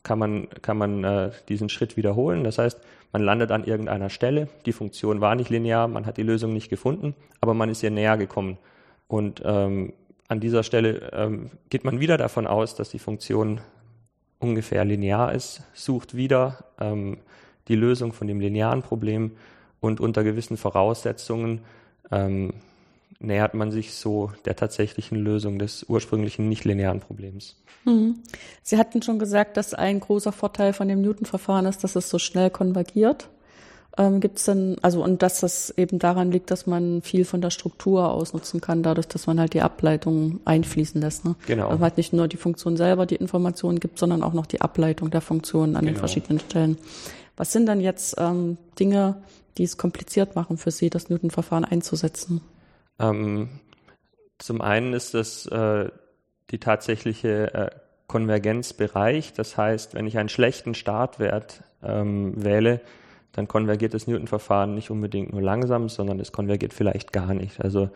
kann 0.03 0.19
man, 0.19 0.49
kann 0.63 0.79
man 0.79 1.05
äh, 1.05 1.31
diesen 1.49 1.69
Schritt 1.69 1.97
wiederholen. 1.97 2.45
Das 2.45 2.59
heißt, 2.59 2.81
man 3.13 3.23
landet 3.23 3.51
an 3.51 3.65
irgendeiner 3.65 4.11
Stelle, 4.11 4.49
die 4.67 4.73
Funktion 4.73 5.21
war 5.21 5.35
nicht 5.35 5.51
linear, 5.51 5.89
man 5.89 6.07
hat 6.07 6.17
die 6.17 6.23
Lösung 6.23 6.53
nicht 6.53 6.69
gefunden, 6.69 7.15
aber 7.41 7.55
man 7.55 7.71
ist 7.71 7.83
ihr 7.83 7.91
näher 7.91 8.17
gekommen. 8.17 8.59
Und 9.09 9.43
ähm, 9.45 9.93
an 10.29 10.41
dieser 10.41 10.63
Stelle 10.63 11.11
ähm, 11.13 11.51
geht 11.71 11.85
man 11.85 12.01
wieder 12.01 12.19
davon 12.19 12.47
aus, 12.47 12.75
dass 12.75 12.91
die 12.91 12.99
Funktion 12.99 13.61
ungefähr 14.39 14.85
linear 14.85 15.33
ist, 15.33 15.63
sucht 15.73 16.17
wieder 16.17 16.65
ähm, 16.81 17.19
die 17.69 17.77
Lösung 17.77 18.13
von 18.13 18.27
dem 18.27 18.41
linearen 18.41 18.83
Problem 18.83 19.33
und 19.81 20.01
unter 20.01 20.25
gewissen 20.25 20.57
Voraussetzungen 20.57 21.61
ähm, 22.11 22.53
nähert 23.21 23.55
man 23.55 23.71
sich 23.71 23.95
so 23.95 24.31
der 24.45 24.57
tatsächlichen 24.57 25.19
Lösung 25.19 25.59
des 25.59 25.85
ursprünglichen 25.89 26.49
nichtlinearen 26.49 27.01
Problems. 27.01 27.57
Mhm. 27.85 28.17
Sie 28.63 28.79
hatten 28.79 29.03
schon 29.03 29.19
gesagt, 29.19 29.57
dass 29.57 29.75
ein 29.75 30.01
großer 30.01 30.33
Vorteil 30.33 30.73
von 30.73 30.89
dem 30.89 31.01
Newton-Verfahren 31.03 31.67
ist, 31.67 31.85
dass 31.85 31.97
es 31.97 32.11
so 32.11 32.19
schnell 32.19 32.51
konvergiert. 32.51 33.29
Ähm, 33.99 34.21
Gibt 34.21 34.39
es 34.39 34.45
denn, 34.45 34.77
also 34.83 35.03
und 35.03 35.23
dass 35.23 35.41
das 35.41 35.71
eben 35.71 35.99
daran 35.99 36.31
liegt, 36.31 36.51
dass 36.51 36.67
man 36.67 37.01
viel 37.01 37.25
von 37.25 37.41
der 37.41 37.51
Struktur 37.51 38.11
ausnutzen 38.11 38.61
kann, 38.61 38.83
dadurch, 38.83 39.09
dass 39.09 39.27
man 39.27 39.41
halt 39.41 39.55
die 39.55 39.63
Ableitung 39.63 40.41
einfließen 40.45 41.01
lässt. 41.01 41.25
Ne? 41.25 41.35
Genau. 41.47 41.69
Also 41.69 41.83
halt 41.83 41.97
nicht 41.97 42.13
nur 42.13 42.29
die 42.29 42.37
Funktion 42.37 42.77
selber 42.77 43.07
die 43.07 43.17
Informationen 43.17 43.81
gibt, 43.81 43.99
sondern 43.99 44.23
auch 44.23 44.35
noch 44.35 44.47
die 44.47 44.61
Ableitung 44.61 45.11
der 45.11 45.23
Funktionen 45.23 45.77
an 45.77 45.87
genau. 45.87 45.95
den 45.95 45.99
verschiedenen 45.99 46.41
Stellen. 46.41 46.77
Was 47.39 47.53
sind 47.53 47.67
dann 47.67 47.81
jetzt 47.81 48.17
ähm, 48.19 48.59
Dinge, 48.79 49.17
die 49.57 49.65
es 49.65 49.79
kompliziert 49.79 50.37
machen 50.37 50.59
für 50.59 50.71
Sie, 50.71 50.91
das 50.91 51.09
Newton-Verfahren 51.09 51.65
einzusetzen? 51.65 52.43
Ähm, 52.99 53.49
zum 54.39 54.61
einen 54.61 54.93
ist 54.93 55.15
das 55.15 55.47
äh, 55.47 55.91
die 56.51 56.59
tatsächliche 56.59 57.55
äh, 57.55 57.71
Konvergenzbereich. 58.07 59.33
Das 59.33 59.57
heißt, 59.57 59.95
wenn 59.95 60.07
ich 60.07 60.19
einen 60.19 60.29
schlechten 60.29 60.75
Startwert 60.75 61.63
ähm, 61.83 62.33
wähle, 62.43 62.81
dann 63.33 63.49
konvergiert 63.49 63.95
das 63.95 64.07
Newton-Verfahren 64.07 64.75
nicht 64.75 64.91
unbedingt 64.91 65.33
nur 65.33 65.43
langsam, 65.43 65.89
sondern 65.89 66.21
es 66.21 66.33
konvergiert 66.33 66.73
vielleicht 66.73 67.13
gar 67.13 67.35
nicht. 67.35 67.61
Also 67.61 67.91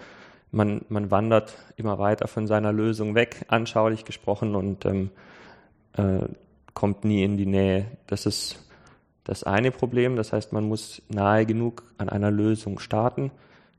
man, 0.53 0.85
man 0.89 1.11
wandert 1.11 1.57
immer 1.77 1.99
weiter 1.99 2.29
von 2.29 2.47
seiner 2.47 2.73
Lösung 2.73 3.15
weg, 3.15 3.45
anschaulich 3.49 4.05
gesprochen, 4.05 4.55
und 4.55 4.85
ähm, 4.85 5.11
äh, 5.95 6.27
kommt 6.75 7.05
nie 7.05 7.25
in 7.25 7.37
die 7.37 7.47
Nähe. 7.47 7.87
Das 8.07 8.27
ist 8.27 8.59
das 9.25 9.45
eine 9.45 9.71
Problem. 9.71 10.17
Das 10.17 10.33
heißt, 10.33 10.53
man 10.53 10.65
muss 10.65 11.03
nahe 11.09 11.47
genug 11.47 11.85
an 11.99 12.09
einer 12.09 12.31
Lösung 12.31 12.79
starten. 12.79 13.31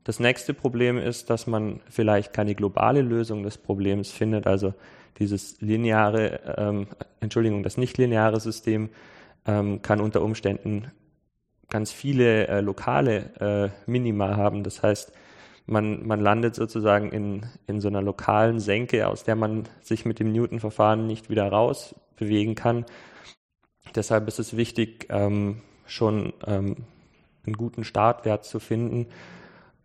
Das 0.04 0.18
nächste 0.18 0.52
Problem 0.52 0.98
ist, 0.98 1.30
dass 1.30 1.46
man 1.46 1.80
vielleicht 1.88 2.32
keine 2.32 2.54
globale 2.54 3.02
Lösung 3.02 3.44
des 3.44 3.56
Problems 3.56 4.10
findet. 4.10 4.46
Also 4.46 4.74
dieses 5.18 5.60
lineare, 5.60 6.40
ähm, 6.56 6.86
Entschuldigung, 7.20 7.62
das 7.62 7.76
nicht 7.76 7.98
lineare 7.98 8.40
System 8.40 8.88
ähm, 9.46 9.80
kann 9.82 10.00
unter 10.00 10.22
Umständen 10.22 10.90
ganz 11.68 11.92
viele 11.92 12.48
äh, 12.48 12.60
lokale 12.60 13.72
äh, 13.86 13.90
Minima 13.90 14.36
haben. 14.36 14.64
Das 14.64 14.82
heißt, 14.82 15.12
man, 15.66 16.04
man 16.04 16.20
landet 16.20 16.56
sozusagen 16.56 17.12
in, 17.12 17.46
in 17.68 17.80
so 17.80 17.88
einer 17.88 18.02
lokalen 18.02 18.58
Senke, 18.58 19.06
aus 19.06 19.22
der 19.22 19.36
man 19.36 19.68
sich 19.80 20.04
mit 20.04 20.18
dem 20.18 20.32
Newton-Verfahren 20.32 21.06
nicht 21.06 21.30
wieder 21.30 21.48
rausbewegen 21.48 22.56
kann. 22.56 22.84
Deshalb 23.94 24.26
ist 24.26 24.40
es 24.40 24.56
wichtig, 24.56 25.06
ähm, 25.10 25.62
schon 25.86 26.32
ähm, 26.46 26.76
einen 27.46 27.56
guten 27.56 27.84
Startwert 27.84 28.44
zu 28.44 28.58
finden 28.58 29.06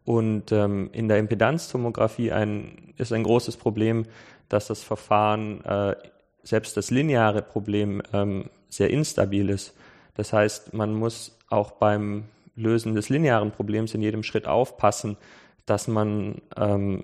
und 0.08 0.54
ähm, 0.54 0.90
in 0.94 1.10
der 1.10 1.18
Impedanztomographie 1.18 2.32
ein, 2.32 2.94
ist 2.96 3.12
ein 3.12 3.24
großes 3.24 3.58
Problem, 3.58 4.06
dass 4.48 4.68
das 4.68 4.82
Verfahren 4.82 5.62
äh, 5.66 5.98
selbst 6.44 6.78
das 6.78 6.92
lineare 6.92 7.42
Problem 7.42 8.02
ähm, 8.14 8.46
sehr 8.70 8.90
instabil 8.90 9.50
ist. 9.50 9.74
Das 10.16 10.32
heißt, 10.32 10.74
man 10.74 10.94
muss 10.94 11.38
auch 11.50 11.72
beim 11.72 12.24
Lösen 12.56 12.96
des 12.96 13.10
linearen 13.10 13.52
Problems 13.52 13.94
in 13.96 14.02
jedem 14.02 14.24
Schritt 14.24 14.48
aufpassen, 14.48 15.18
dass 15.66 15.90
man 15.90 16.36
ähm, 16.56 17.04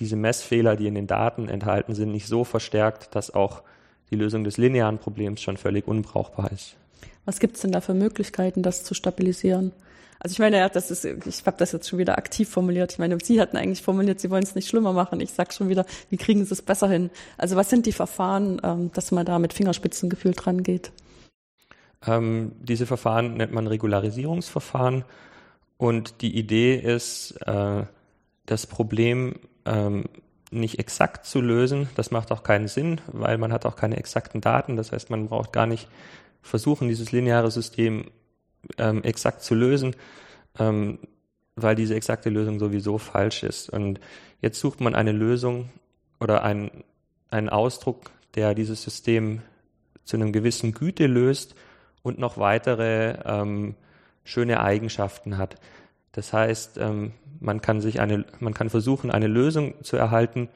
diese 0.00 0.16
Messfehler, 0.16 0.74
die 0.74 0.88
in 0.88 0.96
den 0.96 1.06
Daten 1.06 1.48
enthalten 1.48 1.94
sind, 1.94 2.10
nicht 2.10 2.26
so 2.26 2.42
verstärkt, 2.42 3.14
dass 3.14 3.32
auch 3.32 3.62
die 4.10 4.16
Lösung 4.16 4.42
des 4.42 4.56
linearen 4.56 4.98
Problems 4.98 5.42
schon 5.42 5.56
völlig 5.56 5.86
unbrauchbar 5.86 6.50
ist. 6.50 6.74
Was 7.24 7.38
gibt 7.38 7.54
es 7.54 7.62
denn 7.62 7.70
da 7.70 7.80
für 7.80 7.94
Möglichkeiten, 7.94 8.64
das 8.64 8.82
zu 8.82 8.94
stabilisieren? 8.94 9.70
Also 10.22 10.34
ich 10.34 10.38
meine, 10.38 10.58
ja, 10.58 10.68
das 10.68 10.90
ist, 10.90 11.04
ich 11.06 11.46
habe 11.46 11.56
das 11.56 11.72
jetzt 11.72 11.88
schon 11.88 11.98
wieder 11.98 12.18
aktiv 12.18 12.48
formuliert. 12.48 12.92
Ich 12.92 12.98
meine, 12.98 13.16
Sie 13.22 13.40
hatten 13.40 13.56
eigentlich 13.56 13.82
formuliert, 13.82 14.20
Sie 14.20 14.30
wollen 14.30 14.42
es 14.42 14.54
nicht 14.54 14.68
schlimmer 14.68 14.92
machen. 14.92 15.20
Ich 15.20 15.32
sage 15.32 15.52
schon 15.52 15.70
wieder, 15.70 15.86
wie 16.10 16.18
kriegen 16.18 16.44
Sie 16.44 16.52
es 16.52 16.60
besser 16.60 16.88
hin? 16.88 17.10
Also 17.38 17.56
was 17.56 17.70
sind 17.70 17.86
die 17.86 17.92
Verfahren, 17.92 18.60
ähm, 18.62 18.90
dass 18.92 19.12
man 19.12 19.24
da 19.24 19.38
mit 19.38 19.54
Fingerspitzengefühl 19.54 20.32
dran 20.32 20.62
geht? 20.62 20.92
Ähm, 22.06 22.52
diese 22.60 22.84
Verfahren 22.84 23.34
nennt 23.34 23.52
man 23.52 23.66
Regularisierungsverfahren 23.66 25.04
und 25.78 26.20
die 26.20 26.36
Idee 26.36 26.76
ist, 26.76 27.32
äh, 27.46 27.84
das 28.44 28.66
Problem 28.66 29.36
ähm, 29.64 30.04
nicht 30.50 30.78
exakt 30.78 31.24
zu 31.24 31.40
lösen. 31.40 31.88
Das 31.94 32.10
macht 32.10 32.30
auch 32.30 32.42
keinen 32.42 32.68
Sinn, 32.68 33.00
weil 33.06 33.38
man 33.38 33.52
hat 33.52 33.64
auch 33.64 33.76
keine 33.76 33.96
exakten 33.96 34.42
Daten. 34.42 34.76
Das 34.76 34.92
heißt, 34.92 35.08
man 35.08 35.28
braucht 35.28 35.52
gar 35.52 35.66
nicht 35.66 35.88
versuchen, 36.42 36.88
dieses 36.88 37.12
lineare 37.12 37.50
System 37.50 38.10
ähm, 38.78 39.02
exakt 39.02 39.42
zu 39.42 39.54
lösen, 39.54 39.96
ähm, 40.58 40.98
weil 41.56 41.74
diese 41.74 41.94
exakte 41.94 42.30
Lösung 42.30 42.58
sowieso 42.58 42.98
falsch 42.98 43.42
ist. 43.42 43.70
Und 43.70 44.00
jetzt 44.40 44.60
sucht 44.60 44.80
man 44.80 44.94
eine 44.94 45.12
Lösung 45.12 45.70
oder 46.20 46.42
einen, 46.42 46.70
einen 47.30 47.48
Ausdruck, 47.48 48.10
der 48.34 48.54
dieses 48.54 48.82
System 48.82 49.42
zu 50.04 50.16
einem 50.16 50.32
gewissen 50.32 50.72
Güte 50.72 51.06
löst 51.06 51.54
und 52.02 52.18
noch 52.18 52.38
weitere 52.38 53.18
ähm, 53.24 53.74
schöne 54.24 54.60
Eigenschaften 54.60 55.38
hat. 55.38 55.56
Das 56.12 56.32
heißt, 56.32 56.78
ähm, 56.78 57.12
man 57.40 57.60
kann 57.60 57.80
sich 57.80 58.00
eine, 58.00 58.24
man 58.38 58.54
kann 58.54 58.70
versuchen, 58.70 59.10
eine 59.10 59.26
Lösung 59.26 59.74
zu 59.82 59.96
erhalten, 59.96 60.48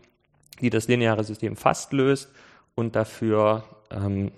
die 0.61 0.71
das 0.71 0.89
lineare 0.89 1.25
System 1.25 1.57
fast 1.57 1.93
löst 1.93 2.31
und 2.75 2.97
dafür 2.97 3.65
ähm, 3.91 4.33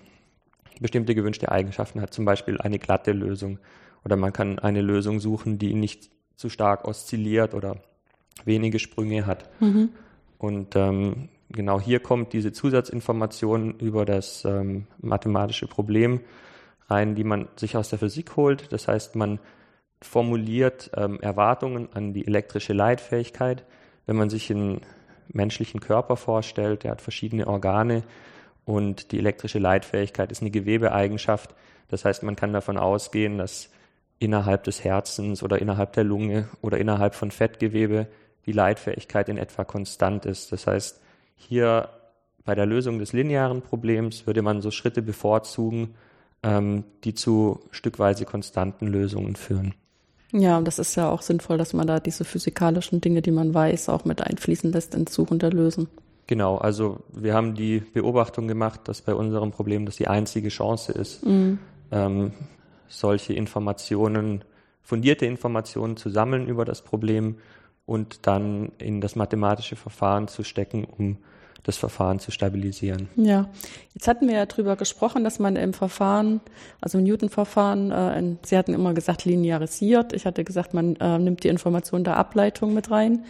bestimmte 0.81 1.15
gewünschte 1.15 1.51
Eigenschaften 1.51 2.01
hat, 2.01 2.13
zum 2.13 2.25
Beispiel 2.25 2.61
eine 2.61 2.79
glatte 2.79 3.13
Lösung. 3.13 3.59
Oder 4.05 4.17
man 4.17 4.33
kann 4.33 4.59
eine 4.59 4.83
Lösung 4.83 5.21
suchen, 5.21 5.59
die 5.59 5.75
nicht 5.75 6.11
zu 6.37 6.49
stark 6.49 6.87
oszilliert 6.87 7.55
oder 7.55 7.77
wenige 8.45 8.79
Sprünge 8.79 9.27
hat. 9.27 9.49
Mhm. 9.61 9.91
Und 10.39 10.77
ähm, 10.77 11.29
genau 11.49 11.81
hier 11.81 12.01
kommt 12.01 12.33
diese 12.33 12.53
Zusatzinformation 12.53 13.79
über 13.79 14.05
das 14.05 14.45
ähm, 14.45 14.87
mathematische 14.99 15.67
Problem 15.67 16.21
rein, 16.89 17.15
die 17.15 17.25
man 17.25 17.49
sich 17.57 17.77
aus 17.77 17.89
der 17.89 17.99
Physik 17.99 18.37
holt. 18.37 18.73
Das 18.73 18.87
heißt, 18.87 19.17
man 19.17 19.41
formuliert 20.03 20.91
ähm, 20.95 21.19
Erwartungen 21.21 21.89
an 21.93 22.13
die 22.13 22.27
elektrische 22.27 22.75
Leitfähigkeit. 22.75 23.65
Wenn 24.05 24.17
man 24.17 24.31
sich 24.31 24.51
einen 24.51 24.83
menschlichen 25.29 25.81
Körper 25.81 26.17
vorstellt, 26.17 26.85
der 26.85 26.93
hat 26.93 27.01
verschiedene 27.01 27.47
Organe 27.49 28.05
und 28.67 29.13
die 29.13 29.19
elektrische 29.19 29.61
Leitfähigkeit 29.61 30.31
ist 30.31 30.43
eine 30.43 30.51
Gewebeeigenschaft. 30.51 31.55
Das 31.89 32.05
heißt, 32.05 32.25
man 32.25 32.37
kann 32.37 32.53
davon 32.53 32.77
ausgehen, 32.77 33.39
dass 33.39 33.71
innerhalb 34.19 34.65
des 34.65 34.83
Herzens 34.83 35.43
oder 35.43 35.61
innerhalb 35.61 35.93
der 35.93 36.05
Lunge 36.05 36.49
oder 36.61 36.77
innerhalb 36.77 37.15
von 37.15 37.31
Fettgewebe 37.31 38.09
die 38.45 38.53
Leitfähigkeit 38.53 39.29
in 39.29 39.39
etwa 39.39 39.65
konstant 39.65 40.27
ist. 40.27 40.51
Das 40.51 40.67
heißt, 40.67 41.01
hier 41.37 41.91
bei 42.45 42.55
der 42.57 42.67
Lösung 42.67 42.99
des 42.99 43.13
linearen 43.13 43.63
Problems 43.63 44.27
würde 44.27 44.43
man 44.43 44.61
so 44.61 44.73
Schritte 44.73 45.01
bevorzugen, 45.01 45.95
ähm, 46.43 46.85
die 47.05 47.15
zu 47.15 47.61
stückweise 47.71 48.25
konstanten 48.25 48.89
Lösungen 48.89 49.37
führen. 49.37 49.75
Ja, 50.33 50.59
und 50.59 50.65
das 50.65 50.81
ist 50.81 50.97
ja 50.97 51.09
auch 51.09 51.23
sinnvoll, 51.23 51.57
dass 51.57 51.73
man 51.73 51.87
da 51.87 52.01
diese 52.01 52.25
physikalischen 52.25 53.01
Dinge, 53.01 53.23
die 53.23 53.31
man 53.31 53.55
weiß, 53.55 53.89
auch 53.91 54.05
mit 54.05 54.23
einfließen 54.23 54.73
lässt 54.73 54.95
ins 54.97 55.15
Suchen 55.15 55.39
der 55.39 55.51
Lösung. 55.51 55.87
Genau, 56.27 56.57
also 56.57 56.99
wir 57.13 57.35
haben 57.35 57.55
die 57.55 57.81
Beobachtung 57.81 58.49
gemacht, 58.49 58.81
dass 58.85 59.01
bei 59.03 59.15
unserem 59.15 59.53
Problem 59.53 59.87
das 59.87 59.97
die 59.97 60.09
einzige 60.09 60.49
Chance 60.49 60.93
ist, 60.93 61.25
mhm. 61.25 61.59
ähm, 61.93 62.33
solche 62.89 63.33
Informationen, 63.33 64.45
fundierte 64.83 65.27
Informationen 65.27 65.97
zu 65.97 66.11
sammeln 66.11 66.49
über 66.49 66.65
das 66.65 66.83
Problem 66.83 67.37
und 67.87 68.27
dann 68.27 68.73
in 68.79 69.01
das 69.01 69.15
mathematische 69.15 69.77
Verfahren 69.77 70.27
zu 70.27 70.43
stecken, 70.43 70.85
um 70.85 71.19
das 71.63 71.77
Verfahren 71.77 72.21
zu 72.21 72.31
stabilisieren. 72.31 73.09
Ja, 73.17 73.49
jetzt 73.95 74.07
hatten 74.07 74.29
wir 74.29 74.37
ja 74.37 74.47
darüber 74.47 74.77
gesprochen, 74.77 75.25
dass 75.25 75.41
man 75.41 75.57
im 75.57 75.73
Verfahren, 75.73 76.41
also 76.81 76.99
im 76.99 77.05
Newton-Verfahren, 77.05 77.91
äh, 77.91 78.37
Sie 78.45 78.57
hatten 78.57 78.73
immer 78.73 78.95
gesagt 78.95 79.25
linearisiert. 79.25 80.13
Ich 80.13 80.27
hatte 80.27 80.45
gesagt, 80.45 80.75
man 80.75 80.95
äh, 80.97 81.19
nimmt 81.19 81.43
die 81.43 81.49
Information 81.49 82.05
der 82.05 82.17
Ableitung 82.17 82.73
mit 82.73 82.91
rein. 82.91 83.25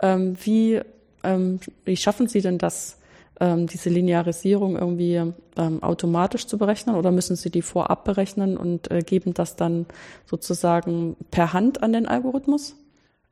Ähm, 0.00 0.36
wie 0.44 0.80
ähm, 1.24 1.60
wie 1.84 1.96
schaffen 1.96 2.28
Sie 2.28 2.40
denn 2.40 2.58
das, 2.58 2.98
ähm, 3.40 3.66
diese 3.66 3.90
Linearisierung 3.90 4.76
irgendwie 4.76 5.32
ähm, 5.56 5.82
automatisch 5.82 6.46
zu 6.46 6.58
berechnen 6.58 6.96
oder 6.96 7.10
müssen 7.10 7.36
Sie 7.36 7.50
die 7.50 7.62
vorab 7.62 8.04
berechnen 8.04 8.56
und 8.56 8.90
äh, 8.90 9.00
geben 9.00 9.34
das 9.34 9.56
dann 9.56 9.86
sozusagen 10.26 11.16
per 11.30 11.52
Hand 11.52 11.82
an 11.82 11.92
den 11.92 12.06
Algorithmus? 12.06 12.76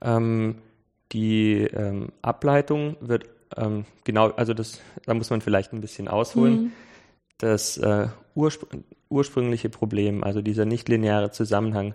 Ähm, 0.00 0.56
die 1.12 1.62
ähm, 1.72 2.12
Ableitung 2.22 2.96
wird 3.00 3.26
ähm, 3.56 3.84
genau, 4.04 4.28
also 4.30 4.54
das, 4.54 4.80
da 5.06 5.14
muss 5.14 5.30
man 5.30 5.40
vielleicht 5.40 5.72
ein 5.72 5.80
bisschen 5.80 6.08
ausholen. 6.08 6.52
Mhm. 6.52 6.72
Das 7.38 7.78
äh, 7.78 8.08
urspr 8.34 8.78
ursprüngliche 9.08 9.68
Problem, 9.70 10.22
also 10.22 10.40
dieser 10.40 10.66
nichtlineare 10.66 11.32
Zusammenhang, 11.32 11.94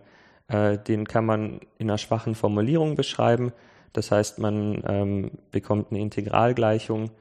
äh, 0.50 0.78
den 0.78 1.08
kann 1.08 1.26
man 1.26 1.62
in 1.78 1.90
einer 1.90 1.98
schwachen 1.98 2.36
Formulierung 2.36 2.96
beschreiben. 2.96 3.54
Das 3.96 4.12
heißt, 4.12 4.40
man 4.40 4.84
ähm, 4.88 5.32
bekommt 5.52 5.92
eine 5.92 6.02
Integralgleichung 6.02 7.12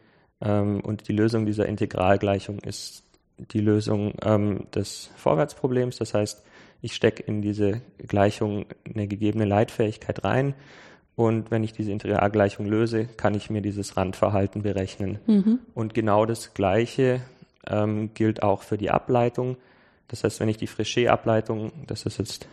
ähm, 0.41 0.81
und 0.81 1.09
die 1.09 1.13
Lösung 1.13 1.47
dieser 1.47 1.67
Integralgleichung 1.67 2.59
ist 2.59 3.05
die 3.39 3.61
Lösung 3.61 4.15
ähm, 4.23 4.67
des 4.75 5.11
Vorwärtsproblems. 5.17 5.97
Das 5.97 6.15
heißt, 6.15 6.43
ich 6.83 6.95
stecke 6.95 7.23
in 7.23 7.43
diese 7.43 7.81
Gleichung 7.99 8.67
eine 8.93 9.07
gegebene 9.07 9.45
Leitfähigkeit 9.45 10.25
rein 10.25 10.55
und 11.17 11.51
wenn 11.51 11.63
ich 11.63 11.73
diese 11.73 11.93
Integralgleichung 11.93 12.67
löse, 12.67 13.07
kann 13.07 13.35
ich 13.35 13.51
mir 13.51 13.63
dieses 13.63 13.97
Randverhalten 13.97 14.63
berechnen. 14.63 15.19
Mhm. 15.27 15.61
Und 15.75 15.95
genau 15.95 16.27
das 16.27 16.55
Gleiche 16.55 17.21
ähm, 17.69 18.11
gilt 18.15 18.43
auch 18.43 18.63
für 18.63 18.79
die 18.79 18.91
Ableitung. 18.91 19.57
Das 20.09 20.25
heißt, 20.25 20.41
wenn 20.41 20.49
ich 20.49 20.57
die 20.57 20.67
Frichet-Ableitung, 20.67 21.73
das 21.87 22.05
ist 22.05 22.19
jetzt 22.19 22.49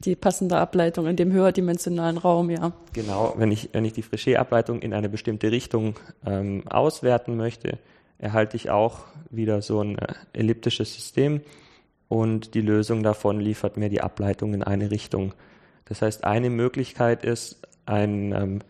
die 0.00 0.16
passende 0.16 0.58
Ableitung 0.58 1.06
in 1.06 1.16
dem 1.16 1.32
höherdimensionalen 1.32 2.18
Raum, 2.18 2.50
ja. 2.50 2.72
Genau, 2.92 3.34
wenn 3.36 3.50
ich, 3.50 3.70
wenn 3.72 3.84
ich 3.84 3.92
die 3.92 4.02
Frichet-Ableitung 4.02 4.80
in 4.80 4.92
eine 4.92 5.08
bestimmte 5.08 5.50
Richtung 5.50 5.96
ähm, 6.26 6.66
auswerten 6.68 7.36
möchte, 7.36 7.78
erhalte 8.18 8.56
ich 8.56 8.70
auch 8.70 9.00
wieder 9.30 9.62
so 9.62 9.80
ein 9.80 9.98
äh, 9.98 10.14
elliptisches 10.32 10.94
System 10.94 11.40
und 12.08 12.54
die 12.54 12.60
Lösung 12.60 13.02
davon 13.02 13.40
liefert 13.40 13.76
mir 13.76 13.88
die 13.88 14.00
Ableitung 14.00 14.54
in 14.54 14.62
eine 14.62 14.90
Richtung. 14.90 15.34
Das 15.86 16.02
heißt, 16.02 16.24
eine 16.24 16.50
Möglichkeit 16.50 17.24
ist, 17.24 17.58
ein, 17.86 18.32
ähm, 18.32 18.60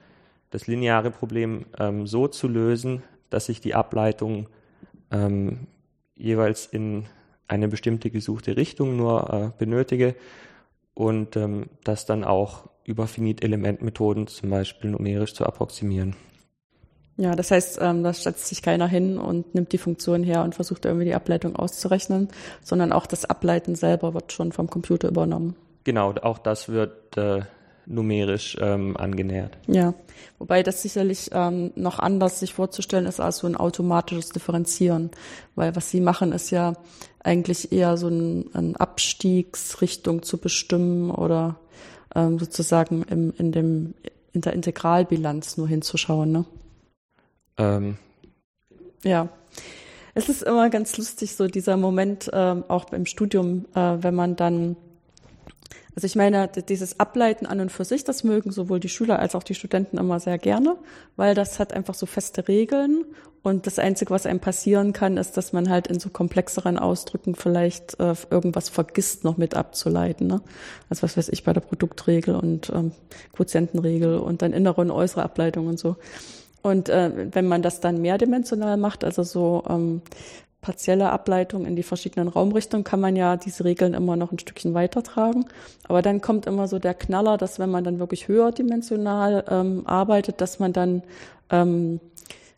das 0.51 0.67
lineare 0.67 1.11
Problem 1.11 1.67
ähm, 1.79 2.07
so 2.07 2.29
zu 2.29 2.49
lösen, 2.49 3.03
dass 3.31 3.49
ich 3.49 3.61
die 3.61 3.75
Ableitung 3.75 4.49
ähm, 5.11 5.67
jeweils 6.17 6.67
in 6.67 7.07
eine 7.49 7.69
bestimmte 7.69 8.11
gesuchte 8.11 8.57
Richtung 8.57 8.97
nur 8.97 9.33
äh, 9.33 9.51
benötige 9.59 10.15
und 10.95 11.37
ähm, 11.37 11.67
das 11.83 12.07
dann 12.07 12.25
auch 12.25 12.69
über 12.85 13.07
Finite-Element-Methoden 13.07 14.27
zum 14.27 14.51
Beispiel 14.51 14.91
numerisch 14.91 15.35
zu 15.35 15.45
approximieren. 15.45 16.17
Ja, 17.17 17.37
das 17.37 17.51
heißt, 17.51 17.79
ähm, 17.81 18.03
da 18.03 18.13
setzt 18.13 18.49
sich 18.49 18.61
keiner 18.61 18.89
hin 18.89 19.19
und 19.19 19.55
nimmt 19.55 19.73
die 19.73 19.79
Funktion 19.79 20.25
her 20.25 20.43
und 20.43 20.55
versucht 20.55 20.85
irgendwie 20.85 21.05
die 21.05 21.15
Ableitung 21.15 21.55
auszurechnen, 21.55 22.29
sondern 22.63 22.93
auch 22.93 23.07
das 23.07 23.25
Ableiten 23.25 23.77
selber 23.77 24.15
wird 24.15 24.33
schon 24.33 24.51
vom 24.51 24.69
Computer 24.69 25.09
übernommen. 25.09 25.55
Genau, 25.85 26.13
auch 26.23 26.39
das 26.39 26.69
wird 26.69 27.17
äh, 27.17 27.43
numerisch 27.87 28.57
ähm, 28.61 28.97
angenähert. 28.97 29.57
Ja, 29.67 29.95
wobei 30.39 30.63
das 30.63 30.83
sicherlich 30.83 31.31
ähm, 31.33 31.73
noch 31.77 31.99
anders 31.99 32.41
sich 32.41 32.55
vorzustellen 32.55 33.07
ist 33.07 33.21
als 33.21 33.39
so 33.39 33.47
ein 33.47 33.57
automatisches 33.57 34.31
Differenzieren, 34.31 35.11
weil 35.55 35.77
was 35.77 35.91
sie 35.91 36.01
machen 36.01 36.33
ist 36.33 36.51
ja 36.51 36.75
eigentlich 37.23 37.73
eher 37.73 37.97
so 37.97 38.09
ein, 38.09 38.47
eine 38.55 38.79
Abstiegsrichtung 38.79 40.23
zu 40.23 40.39
bestimmen 40.39 41.11
oder 41.11 41.57
ähm, 42.15 42.39
sozusagen 42.39 43.03
im, 43.05 43.33
in 43.37 43.53
dem 43.53 43.95
in 44.35 44.41
der 44.41 44.53
Integralbilanz 44.53 45.57
nur 45.57 45.69
hinzuschauen. 45.69 46.33
Ne? 46.33 46.45
Ähm. 47.57 47.97
Ja. 49.03 49.29
Es 50.17 50.29
ist 50.29 50.43
immer 50.43 50.71
ganz 50.71 50.97
lustig, 50.97 51.35
so 51.35 51.47
dieser 51.47 51.77
Moment, 51.77 52.31
ähm, 52.33 52.65
auch 52.69 52.93
im 52.93 53.07
Studium, 53.07 53.65
äh, 53.75 53.97
wenn 54.01 54.15
man 54.15 54.37
dann 54.37 54.77
Also 55.95 56.07
ich 56.07 56.17
meine, 56.17 56.49
dieses 56.49 56.99
Ableiten 56.99 57.47
an 57.47 57.61
und 57.61 57.71
für 57.71 57.85
sich, 57.85 58.05
das 58.05 58.25
mögen 58.25 58.51
sowohl 58.51 58.81
die 58.81 58.89
Schüler 58.89 59.19
als 59.19 59.35
auch 59.35 59.43
die 59.43 59.55
Studenten 59.55 59.97
immer 59.97 60.19
sehr 60.19 60.39
gerne, 60.39 60.77
weil 61.17 61.35
das 61.35 61.59
hat 61.59 61.73
einfach 61.73 61.95
so 61.95 62.07
feste 62.07 62.49
Regeln 62.49 63.05
und 63.45 63.67
das 63.67 63.79
Einzige, 63.79 64.11
was 64.11 64.25
einem 64.25 64.41
passieren 64.41 64.95
kann, 64.95 65.19
ist, 65.19 65.37
dass 65.37 65.53
man 65.53 65.69
halt 65.69 65.87
in 65.87 66.01
so 66.01 66.09
komplexeren 66.09 66.79
Ausdrücken 66.79 67.35
vielleicht 67.35 68.01
äh, 68.01 68.15
irgendwas 68.31 68.71
vergisst, 68.71 69.23
noch 69.23 69.37
mit 69.37 69.55
abzuleiten. 69.55 70.27
Ne? 70.27 70.41
Also 70.89 71.03
was 71.03 71.19
weiß 71.19 71.29
ich 71.29 71.45
bei 71.45 71.53
der 71.53 71.61
Produktregel 71.61 72.37
und 72.37 72.73
ähm, 72.75 72.93
Quotientenregel 73.35 74.17
und 74.17 74.41
dann 74.41 74.55
innere 74.55 74.81
und 74.81 74.91
äußere 74.91 75.23
Ableitung 75.23 75.67
und 75.67 75.79
so. 75.79 75.97
Und 76.63 76.89
äh, 76.89 77.29
wenn 77.33 77.47
man 77.47 77.61
das 77.61 77.81
dann 77.81 78.01
mehrdimensional 78.01 78.79
macht, 78.79 79.05
also 79.05 79.23
so 79.23 79.63
ähm, 79.69 80.01
partielle 80.65 81.11
Ableitung 81.11 81.67
in 81.67 81.77
die 81.77 81.83
verschiedenen 81.83 82.29
Raumrichtungen 82.29 82.85
kann 82.85 82.99
man 82.99 83.17
ja 83.17 83.37
diese 83.37 83.67
Regeln 83.67 83.93
immer 83.93 84.17
noch 84.17 84.33
ein 84.33 84.39
Stückchen 84.39 84.73
weitertragen. 84.73 85.45
Aber 85.87 86.01
dann 86.01 86.23
kommt 86.23 86.47
immer 86.47 86.69
so 86.69 86.79
der 86.79 86.95
Knaller, 86.95 87.37
dass 87.37 87.59
wenn 87.59 87.71
man 87.71 87.85
dann 87.85 87.99
wirklich 87.99 88.29
höherdimensional 88.29 89.45
ähm, 89.51 89.83
arbeitet, 89.87 90.41
dass 90.41 90.61
man 90.61 90.73
dann 90.73 91.03
ähm, 91.51 92.01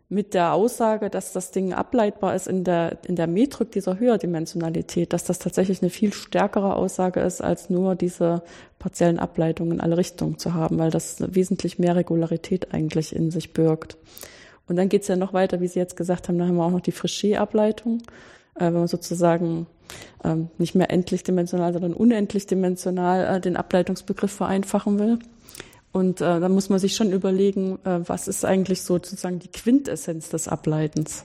mit 0.08 0.34
der 0.34 0.52
Aussage, 0.52 1.10
dass 1.10 1.32
das 1.32 1.50
Ding 1.50 1.72
ableitbar 1.72 2.36
ist 2.36 2.46
in 2.46 2.62
der, 2.62 2.98
in 3.08 3.16
der 3.16 3.26
Metrik 3.26 3.72
dieser 3.72 3.98
Höherdimensionalität, 3.98 5.12
dass 5.12 5.24
das 5.24 5.40
tatsächlich 5.40 5.82
eine 5.82 5.90
viel 5.90 6.12
stärkere 6.12 6.76
Aussage 6.76 7.18
ist, 7.18 7.42
als 7.42 7.70
nur 7.70 7.96
diese 7.96 8.42
partiellen 8.78 9.18
Ableitungen 9.18 9.72
in 9.72 9.80
alle 9.80 9.96
Richtungen 9.96 10.38
zu 10.38 10.54
haben, 10.54 10.78
weil 10.78 10.92
das 10.92 11.16
wesentlich 11.34 11.80
mehr 11.80 11.96
Regularität 11.96 12.72
eigentlich 12.72 13.16
in 13.16 13.32
sich 13.32 13.52
birgt. 13.52 13.96
Und 14.68 14.76
dann 14.76 14.88
geht's 14.88 15.08
ja 15.08 15.16
noch 15.16 15.32
weiter, 15.32 15.60
wie 15.60 15.68
Sie 15.68 15.78
jetzt 15.78 15.96
gesagt 15.96 16.28
haben, 16.28 16.38
da 16.38 16.46
haben 16.46 16.56
wir 16.56 16.64
auch 16.64 16.70
noch 16.70 16.80
die 16.80 16.92
Frichet-Ableitung, 16.92 18.02
äh, 18.56 18.64
wenn 18.64 18.74
man 18.74 18.88
sozusagen 18.88 19.66
ähm, 20.24 20.48
nicht 20.58 20.74
mehr 20.74 20.90
endlich 20.90 21.22
dimensional, 21.22 21.72
sondern 21.72 21.94
unendlich 21.94 22.46
dimensional 22.46 23.36
äh, 23.36 23.40
den 23.40 23.56
Ableitungsbegriff 23.56 24.32
vereinfachen 24.32 24.98
will. 24.98 25.18
Und 25.92 26.20
äh, 26.20 26.40
da 26.40 26.48
muss 26.48 26.68
man 26.68 26.78
sich 26.78 26.94
schon 26.94 27.12
überlegen, 27.12 27.78
äh, 27.84 28.00
was 28.06 28.28
ist 28.28 28.44
eigentlich 28.44 28.82
sozusagen 28.82 29.38
die 29.38 29.48
Quintessenz 29.48 30.28
des 30.28 30.48
Ableitens. 30.48 31.24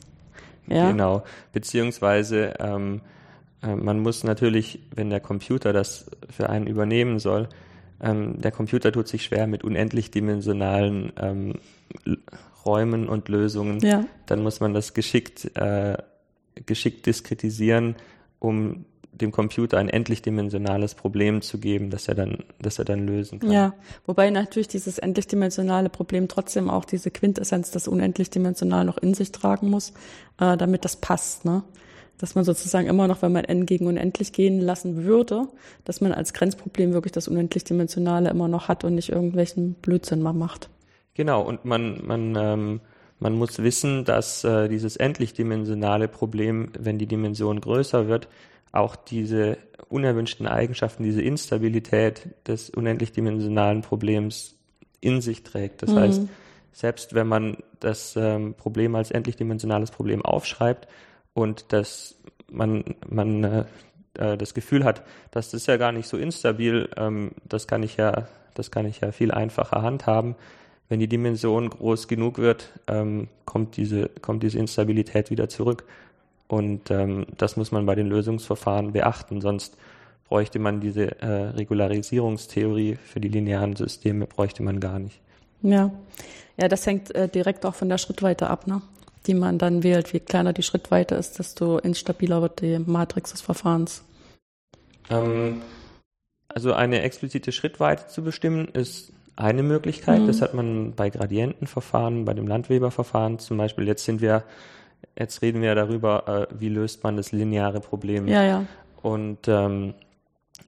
Ja? 0.67 0.91
Genau, 0.91 1.23
beziehungsweise 1.51 2.54
ähm, 2.60 3.01
äh, 3.63 3.75
man 3.75 3.99
muss 3.99 4.23
natürlich, 4.23 4.80
wenn 4.95 5.10
der 5.10 5.19
Computer 5.19 5.73
das 5.73 6.06
für 6.30 6.49
einen 6.49 6.67
übernehmen 6.67 7.19
soll, 7.19 7.49
ähm, 8.01 8.39
der 8.41 8.51
Computer 8.51 8.91
tut 8.91 9.08
sich 9.08 9.23
schwer 9.23 9.47
mit 9.47 9.63
unendlich 9.63 10.12
dimensionalen 10.12 11.12
ähm, 11.19 11.56
Räumen 12.65 13.08
und 13.10 13.30
Lösungen, 13.30 13.80
ja. 13.80 14.06
dann 14.26 14.43
muss 14.43 14.60
man 14.60 14.74
das 14.74 14.93
geschickt, 14.93 15.56
äh, 15.56 15.97
geschickt 16.65 17.06
diskretisieren, 17.06 17.95
um 18.39 18.86
dem 19.13 19.32
Computer 19.32 19.78
ein 19.78 19.89
endlich 19.89 20.21
dimensionales 20.21 20.95
Problem 20.95 21.41
zu 21.41 21.60
geben, 21.60 21.89
das 21.89 22.08
er 22.08 22.15
dann, 22.15 22.39
das 22.60 22.80
er 22.80 22.86
dann 22.86 23.06
lösen 23.06 23.39
kann. 23.39 23.52
Ja, 23.52 23.74
wobei 24.06 24.30
natürlich 24.30 24.67
dieses 24.67 24.97
endlich 24.97 25.28
dimensionale 25.28 25.89
Problem 25.89 26.28
trotzdem 26.28 26.69
auch 26.69 26.86
diese 26.86 27.12
Quintessenz, 27.12 27.71
das 27.71 27.88
unendlich 27.88 28.30
dimensional 28.30 28.86
noch 28.86 28.97
in 28.97 29.13
sich 29.13 29.32
tragen 29.32 29.69
muss, 29.69 29.93
äh, 30.39 30.58
damit 30.58 30.86
das 30.86 30.95
passt, 30.95 31.45
ne? 31.45 31.63
Dass 32.17 32.36
man 32.36 32.43
sozusagen 32.43 32.88
immer 32.88 33.08
noch, 33.08 33.24
wenn 33.24 33.32
man 33.32 33.45
n 33.45 33.65
gegen 33.65 33.88
unendlich 33.88 34.32
gehen 34.32 34.62
lassen 34.62 35.06
würde, 35.06 35.47
dass 35.86 36.02
man 36.02 36.12
als 36.13 36.34
Grenzproblem 36.34 36.93
wirklich 36.93 37.13
das 37.13 37.28
unendlich 37.28 37.63
dimensionale 37.63 38.30
immer 38.30 38.47
noch 38.47 38.67
hat 38.67 38.84
und 38.84 38.93
nicht 38.93 39.10
irgendwelchen 39.10 39.74
Blödsinn 39.74 40.21
mal 40.21 40.34
macht. 40.34 40.69
Genau, 41.13 41.41
und 41.41 41.65
man, 41.65 42.06
man, 42.06 42.36
ähm, 42.36 42.82
man 43.19 43.34
muss 43.34 43.60
wissen, 43.60 44.06
dass 44.06 44.43
äh, 44.43 44.67
dieses 44.69 44.95
endlich-dimensionale 44.95 46.08
Problem, 46.08 46.71
wenn 46.78 46.97
die 46.97 47.08
Dimension 47.08 47.60
größer 47.62 48.08
wird, 48.08 48.28
auch 48.71 48.95
diese 48.95 49.58
unerwünschten 49.89 50.47
Eigenschaften, 50.47 51.04
diese 51.04 51.21
Instabilität 51.21 52.30
des 52.47 52.69
unendlich-dimensionalen 52.69 53.82
Problems 53.82 54.56
in 55.02 55.21
sich 55.21 55.43
trägt. 55.43 55.82
Das 55.84 55.91
mhm. 55.91 56.00
heißt, 56.00 56.21
selbst 56.71 57.13
wenn 57.13 57.28
man 57.28 57.58
das 57.80 58.15
ähm, 58.15 58.54
Problem 58.54 58.95
als 58.95 59.12
endlich-dimensionales 59.12 59.91
Problem 59.91 60.24
aufschreibt 60.24 60.88
und 61.34 61.74
das 61.74 62.15
man, 62.50 62.95
man 63.08 63.43
äh, 63.43 63.65
äh, 64.13 64.38
das 64.38 64.54
Gefühl 64.54 64.84
hat, 64.84 65.04
dass 65.32 65.52
das 65.52 65.65
ja 65.65 65.78
gar 65.78 65.91
nicht 65.91 66.08
so 66.08 66.17
instabil, 66.17 66.89
ähm, 66.97 67.32
das 67.45 67.67
kann 67.67 67.84
ich 67.84 67.97
ja, 67.97 68.28
das 68.54 68.71
kann 68.71 68.86
ich 68.86 69.02
ja 69.02 69.12
viel 69.12 69.32
einfacher 69.32 69.82
handhaben, 69.82 70.36
wenn 70.91 70.99
die 70.99 71.08
Dimension 71.08 71.69
groß 71.69 72.10
genug 72.10 72.38
wird, 72.38 72.69
ähm, 72.88 73.30
kommt, 73.45 73.77
diese, 73.77 74.10
kommt 74.21 74.43
diese 74.43 74.60
Instabilität 74.60 75.30
wieder 75.30 75.47
zurück. 75.47 75.86
Und 76.49 76.91
ähm, 76.91 77.27
das 77.38 77.56
muss 77.56 77.71
man 77.71 77.86
bei 77.86 77.95
den 77.95 78.08
Lösungsverfahren 78.08 78.91
beachten, 78.91 79.39
sonst 79.39 79.77
bräuchte 80.27 80.60
man 80.60 80.82
diese 80.82 81.21
äh, 81.21 81.51
Regularisierungstheorie 81.51 82.97
für 83.06 83.21
die 83.21 83.30
linearen 83.30 83.77
Systeme, 83.77 84.27
bräuchte 84.27 84.63
man 84.63 84.82
gar 84.82 84.99
nicht. 84.99 85.21
Ja, 85.62 85.91
ja 86.58 86.67
das 86.67 86.86
hängt 86.86 87.15
äh, 87.15 87.30
direkt 87.30 87.65
auch 87.65 87.75
von 87.75 87.88
der 87.88 87.97
Schrittweite 87.97 88.49
ab, 88.49 88.67
ne? 88.67 88.82
die 89.27 89.34
man 89.34 89.60
dann 89.60 89.84
wählt. 89.84 90.12
Je 90.12 90.19
kleiner 90.19 90.51
die 90.51 90.63
Schrittweite 90.63 91.15
ist, 91.15 91.39
desto 91.39 91.77
instabiler 91.77 92.41
wird 92.41 92.60
die 92.60 92.80
Matrix 92.80 93.32
des 93.32 93.39
Verfahrens. 93.39 94.04
Ähm, 95.10 95.62
also 96.49 96.73
eine 96.73 97.01
explizite 97.01 97.54
Schrittweite 97.54 98.08
zu 98.08 98.23
bestimmen, 98.23 98.67
ist 98.67 99.13
eine 99.36 99.63
Möglichkeit. 99.63 100.22
Mhm. 100.22 100.28
Das 100.28 100.41
hat 100.41 100.54
man 100.54 100.94
bei 100.94 101.10
Gradientenverfahren, 101.10 102.26
bei 102.26 102.34
dem 102.34 102.48
Landweberverfahren 102.48 103.39
zum 103.39 103.58
Beispiel. 103.58 103.88
Jetzt 103.88 104.06
sind 104.06 104.22
wir, 104.22 104.44
jetzt 105.17 105.41
reden 105.41 105.62
wir 105.62 105.76
darüber, 105.76 106.48
äh, 106.52 106.60
wie 106.60 106.70
löst 106.70 107.04
man 107.04 107.17
das 107.17 107.32
lineare 107.32 107.80
Problem. 107.80 108.28
Ja, 108.28 108.44
ja. 108.44 108.65
Und 109.02 109.48
ähm, 109.48 109.94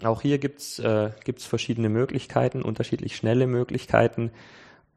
auch 0.03 0.21
hier 0.21 0.39
gibt's 0.39 0.79
äh, 0.79 1.11
gibt's 1.23 1.45
verschiedene 1.45 1.89
Möglichkeiten, 1.89 2.61
unterschiedlich 2.61 3.15
schnelle 3.15 3.47
Möglichkeiten. 3.47 4.31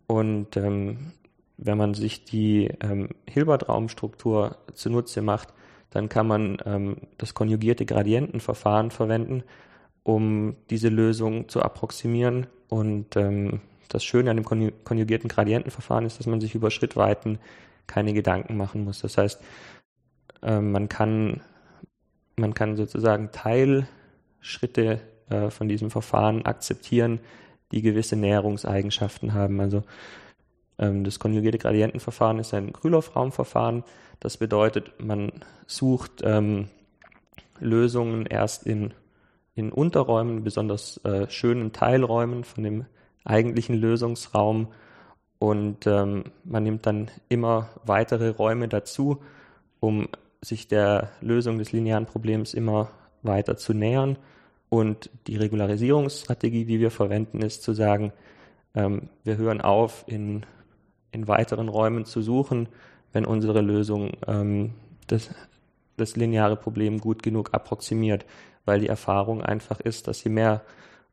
Und 0.06 0.56
ähm, 0.56 1.12
wenn 1.58 1.78
man 1.78 1.94
sich 1.94 2.24
die 2.24 2.70
ähm, 2.80 3.10
Hilbert-Raumstruktur 3.28 4.56
zunutze 4.74 5.22
macht, 5.22 5.52
dann 5.90 6.08
kann 6.08 6.26
man 6.26 6.58
ähm, 6.64 6.96
das 7.18 7.34
konjugierte 7.34 7.86
Gradientenverfahren 7.86 8.90
verwenden, 8.90 9.42
um 10.02 10.56
diese 10.70 10.88
Lösung 10.88 11.48
zu 11.48 11.62
approximieren 11.62 12.46
und 12.68 13.16
ähm, 13.16 13.60
das 13.88 14.04
Schöne 14.04 14.30
an 14.30 14.36
dem 14.36 14.44
konjugierten 14.84 15.28
Gradientenverfahren 15.28 16.06
ist, 16.06 16.18
dass 16.18 16.26
man 16.26 16.40
sich 16.40 16.54
über 16.54 16.70
Schrittweiten 16.70 17.38
keine 17.86 18.12
Gedanken 18.12 18.56
machen 18.56 18.84
muss. 18.84 19.00
Das 19.00 19.16
heißt, 19.16 19.40
äh, 20.42 20.60
man 20.60 20.88
kann 20.88 21.40
man 22.36 22.54
kann 22.54 22.76
sozusagen 22.76 23.30
Teilschritte 23.32 25.00
äh, 25.30 25.50
von 25.50 25.68
diesem 25.68 25.90
Verfahren 25.90 26.44
akzeptieren, 26.44 27.20
die 27.72 27.82
gewisse 27.82 28.16
Näherungseigenschaften 28.16 29.32
haben. 29.34 29.60
Also 29.60 29.84
ähm, 30.78 31.04
das 31.04 31.18
konjugierte 31.18 31.58
Gradientenverfahren 31.58 32.38
ist 32.38 32.54
ein 32.54 32.72
Krylov-Raumverfahren. 32.72 33.84
Das 34.20 34.36
bedeutet, 34.36 34.92
man 35.02 35.32
sucht 35.66 36.22
ähm, 36.22 36.68
Lösungen 37.58 38.26
erst 38.26 38.66
in 38.66 38.92
in 39.56 39.72
Unterräumen, 39.72 40.44
besonders 40.44 40.98
äh, 41.04 41.28
schönen 41.30 41.72
Teilräumen 41.72 42.44
von 42.44 42.62
dem 42.62 42.84
eigentlichen 43.24 43.74
Lösungsraum. 43.74 44.68
Und 45.38 45.86
ähm, 45.86 46.24
man 46.44 46.62
nimmt 46.62 46.86
dann 46.86 47.10
immer 47.28 47.70
weitere 47.84 48.28
Räume 48.28 48.68
dazu, 48.68 49.22
um 49.80 50.08
sich 50.42 50.68
der 50.68 51.10
Lösung 51.20 51.58
des 51.58 51.72
linearen 51.72 52.06
Problems 52.06 52.52
immer 52.54 52.90
weiter 53.22 53.56
zu 53.56 53.72
nähern. 53.72 54.18
Und 54.68 55.10
die 55.26 55.36
Regularisierungsstrategie, 55.36 56.66
die 56.66 56.78
wir 56.78 56.90
verwenden, 56.90 57.40
ist 57.40 57.62
zu 57.62 57.72
sagen, 57.72 58.12
ähm, 58.74 59.08
wir 59.24 59.38
hören 59.38 59.62
auf, 59.62 60.04
in, 60.06 60.44
in 61.12 61.28
weiteren 61.28 61.70
Räumen 61.70 62.04
zu 62.04 62.20
suchen, 62.20 62.68
wenn 63.14 63.24
unsere 63.24 63.62
Lösung 63.62 64.12
ähm, 64.26 64.74
das, 65.06 65.30
das 65.96 66.14
lineare 66.14 66.56
Problem 66.56 67.00
gut 67.00 67.22
genug 67.22 67.54
approximiert 67.54 68.26
weil 68.66 68.80
die 68.80 68.88
Erfahrung 68.88 69.42
einfach 69.42 69.80
ist, 69.80 70.06
dass 70.08 70.22
je 70.22 70.30
mehr 70.30 70.60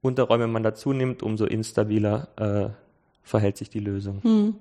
Unterräume 0.02 0.48
man 0.48 0.63
dazu 0.63 0.92
nimmt, 0.92 1.24
umso 1.24 1.46
instabiler 1.46 2.28
äh, 2.36 2.70
verhält 3.24 3.58
sich 3.58 3.70
die 3.70 3.80
Lösung. 3.80 4.22
Hm. 4.22 4.56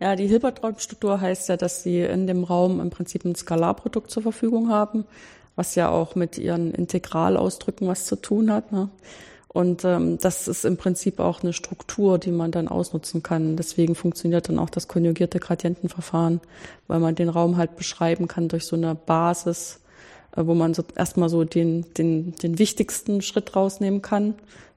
Ja, 0.00 0.16
die 0.16 0.26
Hilbert-Raumstruktur 0.26 1.20
heißt 1.20 1.50
ja, 1.50 1.58
dass 1.58 1.82
sie 1.82 2.00
in 2.00 2.26
dem 2.26 2.44
Raum 2.44 2.80
im 2.80 2.88
Prinzip 2.88 3.26
ein 3.26 3.34
Skalarprodukt 3.34 4.10
zur 4.10 4.22
Verfügung 4.22 4.70
haben, 4.70 5.04
was 5.56 5.74
ja 5.74 5.90
auch 5.90 6.14
mit 6.14 6.38
ihren 6.38 6.72
Integralausdrücken 6.72 7.86
was 7.86 8.06
zu 8.06 8.16
tun 8.16 8.50
hat. 8.50 8.72
Ne? 8.72 8.88
Und 9.52 9.84
ähm, 9.84 10.16
das 10.16 10.48
ist 10.48 10.64
im 10.64 10.78
Prinzip 10.78 11.20
auch 11.20 11.42
eine 11.42 11.52
Struktur, 11.52 12.18
die 12.18 12.30
man 12.30 12.50
dann 12.50 12.68
ausnutzen 12.68 13.22
kann. 13.22 13.56
Deswegen 13.56 13.94
funktioniert 13.94 14.48
dann 14.48 14.58
auch 14.58 14.70
das 14.70 14.88
konjugierte 14.88 15.38
Gradientenverfahren, 15.38 16.40
weil 16.86 17.00
man 17.00 17.14
den 17.14 17.28
Raum 17.28 17.58
halt 17.58 17.76
beschreiben 17.76 18.26
kann 18.26 18.48
durch 18.48 18.64
so 18.64 18.76
eine 18.76 18.94
Basis, 18.94 19.79
wo 20.36 20.54
man 20.54 20.74
so 20.74 20.82
erstmal 20.96 21.28
so 21.28 21.44
den, 21.44 21.86
den, 21.94 22.34
den 22.36 22.58
wichtigsten 22.58 23.22
Schritt 23.22 23.56
rausnehmen 23.56 24.02
kann, 24.02 24.34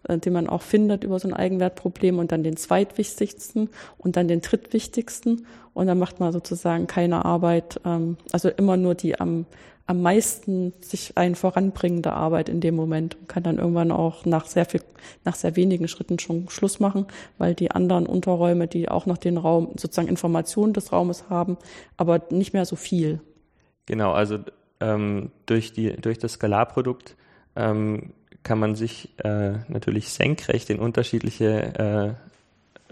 äh, 0.07 0.17
den 0.17 0.33
man 0.33 0.47
auch 0.47 0.61
findet 0.61 1.03
über 1.03 1.19
so 1.19 1.27
ein 1.27 1.33
Eigenwertproblem 1.33 2.19
und 2.19 2.31
dann 2.31 2.43
den 2.43 2.57
zweitwichtigsten 2.57 3.69
und 3.97 4.15
dann 4.15 4.27
den 4.27 4.41
drittwichtigsten 4.41 5.45
und 5.73 5.87
dann 5.87 5.99
macht 5.99 6.19
man 6.19 6.31
sozusagen 6.31 6.87
keine 6.87 7.25
Arbeit, 7.25 7.79
ähm, 7.85 8.17
also 8.31 8.49
immer 8.49 8.77
nur 8.77 8.95
die 8.95 9.19
am, 9.19 9.45
am 9.85 10.01
meisten 10.01 10.73
sich 10.81 11.17
ein 11.17 11.35
voranbringende 11.35 12.13
Arbeit 12.13 12.47
in 12.49 12.61
dem 12.61 12.75
Moment 12.75 13.15
und 13.15 13.27
kann 13.27 13.43
dann 13.43 13.57
irgendwann 13.57 13.91
auch 13.91 14.25
nach 14.25 14.45
sehr 14.45 14.65
viel, 14.65 14.81
nach 15.25 15.35
sehr 15.35 15.55
wenigen 15.55 15.87
Schritten 15.87 16.19
schon 16.19 16.49
Schluss 16.49 16.79
machen, 16.79 17.05
weil 17.37 17.53
die 17.53 17.71
anderen 17.71 18.05
Unterräume, 18.05 18.67
die 18.67 18.89
auch 18.89 19.05
noch 19.05 19.17
den 19.17 19.37
Raum, 19.37 19.71
sozusagen 19.75 20.07
Informationen 20.07 20.73
des 20.73 20.91
Raumes 20.91 21.29
haben, 21.29 21.57
aber 21.97 22.21
nicht 22.29 22.53
mehr 22.53 22.65
so 22.65 22.75
viel. 22.75 23.19
Genau, 23.85 24.13
also 24.13 24.39
ähm, 24.83 25.31
durch 25.45 25.73
die, 25.73 25.95
durch 25.95 26.19
das 26.19 26.33
Skalarprodukt 26.33 27.15
ähm, 27.55 28.11
kann 28.43 28.59
man 28.59 28.75
sich 28.75 29.09
äh, 29.23 29.53
natürlich 29.69 30.09
senkrecht 30.09 30.69
in 30.69 30.79
unterschiedliche 30.79 32.17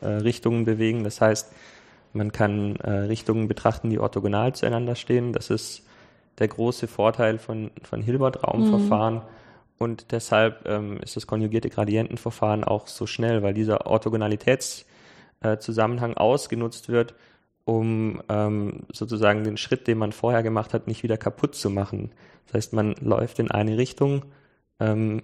äh, 0.01 0.05
äh, 0.05 0.07
Richtungen 0.07 0.65
bewegen. 0.65 1.03
Das 1.03 1.19
heißt, 1.19 1.51
man 2.13 2.31
kann 2.31 2.77
äh, 2.77 2.91
Richtungen 2.91 3.47
betrachten, 3.47 3.89
die 3.89 3.99
orthogonal 3.99 4.55
zueinander 4.55 4.95
stehen. 4.95 5.33
Das 5.33 5.49
ist 5.49 5.85
der 6.39 6.47
große 6.47 6.87
Vorteil 6.87 7.37
von, 7.37 7.71
von 7.83 8.01
Hilbert-Raumverfahren. 8.01 9.15
Mhm. 9.15 9.21
Und 9.77 10.11
deshalb 10.11 10.67
ähm, 10.67 10.99
ist 11.01 11.15
das 11.15 11.27
konjugierte 11.27 11.69
Gradientenverfahren 11.69 12.63
auch 12.63 12.87
so 12.87 13.05
schnell, 13.07 13.43
weil 13.43 13.53
dieser 13.53 13.87
Orthogonalitätszusammenhang 13.87 16.13
äh, 16.13 16.17
ausgenutzt 16.17 16.89
wird, 16.89 17.13
um 17.65 18.21
ähm, 18.29 18.83
sozusagen 18.91 19.43
den 19.43 19.57
Schritt, 19.57 19.87
den 19.87 19.97
man 19.97 20.11
vorher 20.11 20.43
gemacht 20.43 20.73
hat, 20.73 20.87
nicht 20.87 21.03
wieder 21.03 21.17
kaputt 21.17 21.55
zu 21.55 21.69
machen. 21.69 22.11
Das 22.45 22.55
heißt, 22.55 22.73
man 22.73 22.95
läuft 23.01 23.39
in 23.39 23.51
eine 23.51 23.77
Richtung 23.77 24.23
ähm, 24.79 25.23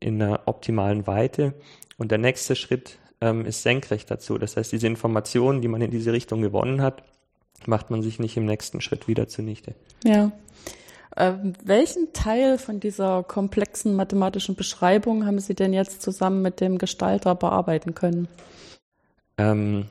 in 0.00 0.20
einer 0.20 0.42
optimalen 0.46 1.06
Weite 1.06 1.54
und 1.98 2.10
der 2.10 2.18
nächste 2.18 2.56
Schritt 2.56 2.98
ähm, 3.20 3.44
ist 3.44 3.62
senkrecht 3.62 4.10
dazu. 4.10 4.38
Das 4.38 4.56
heißt, 4.56 4.72
diese 4.72 4.86
Informationen, 4.86 5.62
die 5.62 5.68
man 5.68 5.80
in 5.80 5.90
diese 5.90 6.12
Richtung 6.12 6.42
gewonnen 6.42 6.82
hat, 6.82 7.02
macht 7.66 7.90
man 7.90 8.02
sich 8.02 8.18
nicht 8.18 8.36
im 8.36 8.44
nächsten 8.44 8.80
Schritt 8.80 9.08
wieder 9.08 9.28
zunichte. 9.28 9.74
Ja. 10.04 10.32
Ähm, 11.16 11.54
welchen 11.64 12.12
Teil 12.12 12.58
von 12.58 12.78
dieser 12.78 13.22
komplexen 13.22 13.96
mathematischen 13.96 14.54
Beschreibung 14.54 15.24
haben 15.24 15.38
Sie 15.38 15.54
denn 15.54 15.72
jetzt 15.72 16.02
zusammen 16.02 16.42
mit 16.42 16.60
dem 16.60 16.76
Gestalter 16.76 17.34
bearbeiten 17.34 17.94
können? 17.94 18.28
Ähm, 19.38 19.86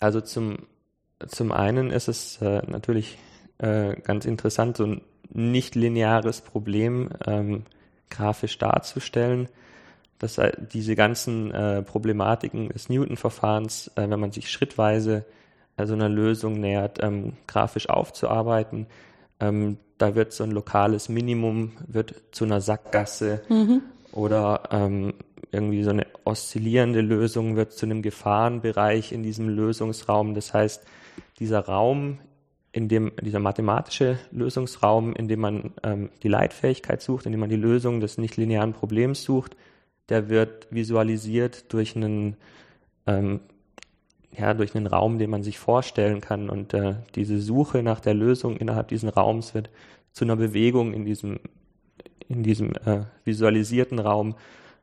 also 0.00 0.22
zum, 0.22 0.58
zum 1.26 1.52
einen 1.52 1.90
ist 1.90 2.08
es 2.08 2.40
äh, 2.42 2.62
natürlich 2.66 3.18
äh, 3.58 3.94
ganz 4.00 4.24
interessant, 4.24 4.76
so 4.76 4.84
ein 4.84 5.00
nicht 5.30 5.74
lineares 5.74 6.40
Problem 6.40 7.10
ähm, 7.26 7.64
grafisch 8.10 8.56
darzustellen 8.58 9.48
dass 10.18 10.40
diese 10.72 10.96
ganzen 10.96 11.52
äh, 11.52 11.82
Problematiken 11.82 12.68
des 12.70 12.88
Newton-Verfahrens, 12.88 13.92
äh, 13.94 14.10
wenn 14.10 14.20
man 14.20 14.32
sich 14.32 14.50
schrittweise 14.50 15.24
also 15.76 15.94
einer 15.94 16.08
Lösung 16.08 16.58
nähert, 16.58 16.98
ähm, 17.02 17.34
grafisch 17.46 17.88
aufzuarbeiten. 17.88 18.86
Ähm, 19.38 19.78
da 19.96 20.16
wird 20.16 20.32
so 20.32 20.42
ein 20.42 20.50
lokales 20.50 21.08
Minimum 21.08 21.72
wird 21.86 22.14
zu 22.32 22.44
einer 22.44 22.60
Sackgasse 22.60 23.42
mhm. 23.48 23.82
oder 24.10 24.62
ähm, 24.72 25.14
irgendwie 25.52 25.84
so 25.84 25.90
eine 25.90 26.06
oszillierende 26.24 27.00
Lösung 27.00 27.54
wird 27.54 27.72
zu 27.72 27.86
einem 27.86 28.02
Gefahrenbereich 28.02 29.12
in 29.12 29.22
diesem 29.22 29.48
Lösungsraum. 29.48 30.34
Das 30.34 30.52
heißt, 30.52 30.84
dieser 31.38 31.60
Raum, 31.60 32.18
in 32.72 32.88
dem 32.88 33.12
dieser 33.22 33.40
mathematische 33.40 34.18
Lösungsraum, 34.30 35.14
in 35.14 35.28
dem 35.28 35.40
man 35.40 35.72
ähm, 35.82 36.10
die 36.22 36.28
Leitfähigkeit 36.28 37.00
sucht, 37.00 37.26
in 37.26 37.32
dem 37.32 37.40
man 37.40 37.50
die 37.50 37.56
Lösung 37.56 38.00
des 38.00 38.18
nichtlinearen 38.18 38.72
Problems 38.72 39.22
sucht, 39.22 39.56
der 40.08 40.28
wird 40.28 40.68
visualisiert 40.70 41.72
durch 41.72 41.96
einen, 41.96 42.36
ähm, 43.06 43.40
ja, 44.36 44.54
durch 44.54 44.74
einen 44.74 44.86
Raum, 44.86 45.18
den 45.18 45.30
man 45.30 45.42
sich 45.42 45.58
vorstellen 45.58 46.20
kann. 46.20 46.48
Und 46.48 46.74
äh, 46.74 46.96
diese 47.14 47.40
Suche 47.40 47.82
nach 47.82 48.00
der 48.00 48.14
Lösung 48.14 48.56
innerhalb 48.56 48.88
dieses 48.88 49.16
Raums 49.16 49.54
wird 49.54 49.70
zu 50.12 50.24
einer 50.24 50.36
Bewegung 50.36 50.92
in 50.92 51.04
diesem, 51.04 51.40
in 52.28 52.42
diesem 52.42 52.72
äh, 52.84 53.04
visualisierten 53.24 53.98
Raum 53.98 54.34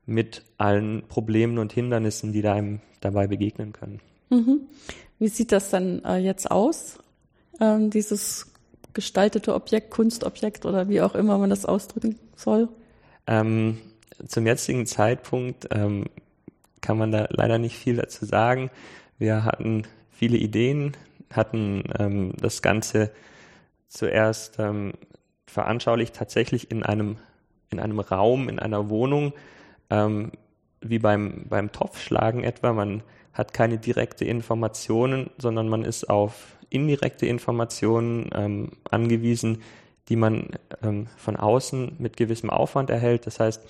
mit 0.05 0.43
allen 0.57 1.03
Problemen 1.07 1.57
und 1.57 1.73
Hindernissen, 1.73 2.31
die 2.31 2.41
da 2.41 2.53
einem 2.53 2.81
dabei 3.01 3.27
begegnen 3.27 3.73
können. 3.73 3.99
Mhm. 4.29 4.61
Wie 5.19 5.27
sieht 5.27 5.51
das 5.51 5.69
dann 5.69 6.03
äh, 6.03 6.17
jetzt 6.17 6.51
aus, 6.51 6.99
ähm, 7.59 7.89
dieses 7.89 8.51
gestaltete 8.93 9.53
Objekt, 9.53 9.91
Kunstobjekt 9.91 10.65
oder 10.65 10.89
wie 10.89 11.01
auch 11.01 11.15
immer 11.15 11.37
man 11.37 11.49
das 11.49 11.65
ausdrücken 11.65 12.17
soll? 12.35 12.69
Ähm, 13.27 13.79
zum 14.27 14.45
jetzigen 14.45 14.85
Zeitpunkt 14.85 15.67
ähm, 15.71 16.05
kann 16.81 16.97
man 16.97 17.11
da 17.11 17.27
leider 17.29 17.57
nicht 17.57 17.77
viel 17.77 17.95
dazu 17.95 18.25
sagen. 18.25 18.69
Wir 19.17 19.43
hatten 19.43 19.83
viele 20.11 20.37
Ideen, 20.37 20.95
hatten 21.31 21.83
ähm, 21.99 22.33
das 22.39 22.61
Ganze 22.61 23.11
zuerst 23.87 24.59
ähm, 24.59 24.93
veranschaulicht 25.45 26.15
tatsächlich 26.15 26.71
in 26.71 26.83
einem, 26.83 27.17
in 27.69 27.79
einem 27.79 27.99
Raum, 27.99 28.49
in 28.49 28.59
einer 28.59 28.89
Wohnung, 28.89 29.33
ähm, 29.89 30.31
wie 30.81 30.99
beim, 30.99 31.45
beim 31.49 31.71
Topfschlagen 31.71 32.43
etwa. 32.43 32.73
Man 32.73 33.03
hat 33.35 33.53
keine 33.53 33.77
direkte 33.77 34.25
Informationen, 34.25 35.29
sondern 35.37 35.69
man 35.69 35.83
ist 35.83 36.09
auf 36.09 36.55
indirekte 36.69 37.27
Informationen 37.27 38.29
ähm, 38.33 38.71
angewiesen, 38.89 39.61
die 40.09 40.15
man 40.15 40.49
ähm, 40.81 41.07
von 41.17 41.35
außen 41.35 41.97
mit 41.99 42.17
gewissem 42.17 42.49
Aufwand 42.49 42.89
erhält. 42.89 43.27
Das 43.27 43.39
heißt, 43.39 43.61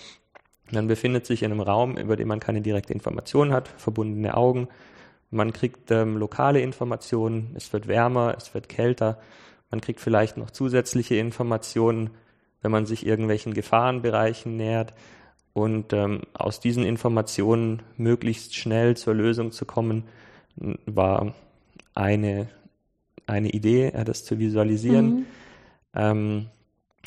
man 0.71 0.87
befindet 0.87 1.25
sich 1.25 1.43
in 1.43 1.51
einem 1.51 1.61
Raum, 1.61 1.97
über 1.97 2.15
den 2.15 2.27
man 2.27 2.39
keine 2.39 2.61
direkte 2.61 2.93
Information 2.93 3.51
hat, 3.51 3.67
verbundene 3.67 4.37
Augen. 4.37 4.67
Man 5.31 5.51
kriegt 5.51 5.91
ähm, 5.91 6.17
lokale 6.17 6.61
Informationen, 6.61 7.53
es 7.55 7.73
wird 7.73 7.87
wärmer, 7.87 8.35
es 8.37 8.53
wird 8.53 8.69
kälter. 8.69 9.19
Man 9.71 9.81
kriegt 9.81 9.99
vielleicht 9.99 10.37
noch 10.37 10.51
zusätzliche 10.51 11.15
Informationen, 11.15 12.11
wenn 12.61 12.71
man 12.71 12.85
sich 12.85 13.05
irgendwelchen 13.05 13.53
Gefahrenbereichen 13.53 14.57
nähert. 14.57 14.93
Und 15.55 15.91
ähm, 15.93 16.21
aus 16.33 16.59
diesen 16.59 16.83
Informationen 16.83 17.81
möglichst 17.97 18.55
schnell 18.55 18.95
zur 18.95 19.15
Lösung 19.15 19.51
zu 19.51 19.65
kommen, 19.65 20.03
war 20.85 21.33
eine, 21.95 22.49
eine 23.25 23.49
Idee, 23.49 23.91
das 24.05 24.23
zu 24.23 24.37
visualisieren. 24.37 25.05
Mhm. 25.07 25.25
Ähm, 25.95 26.45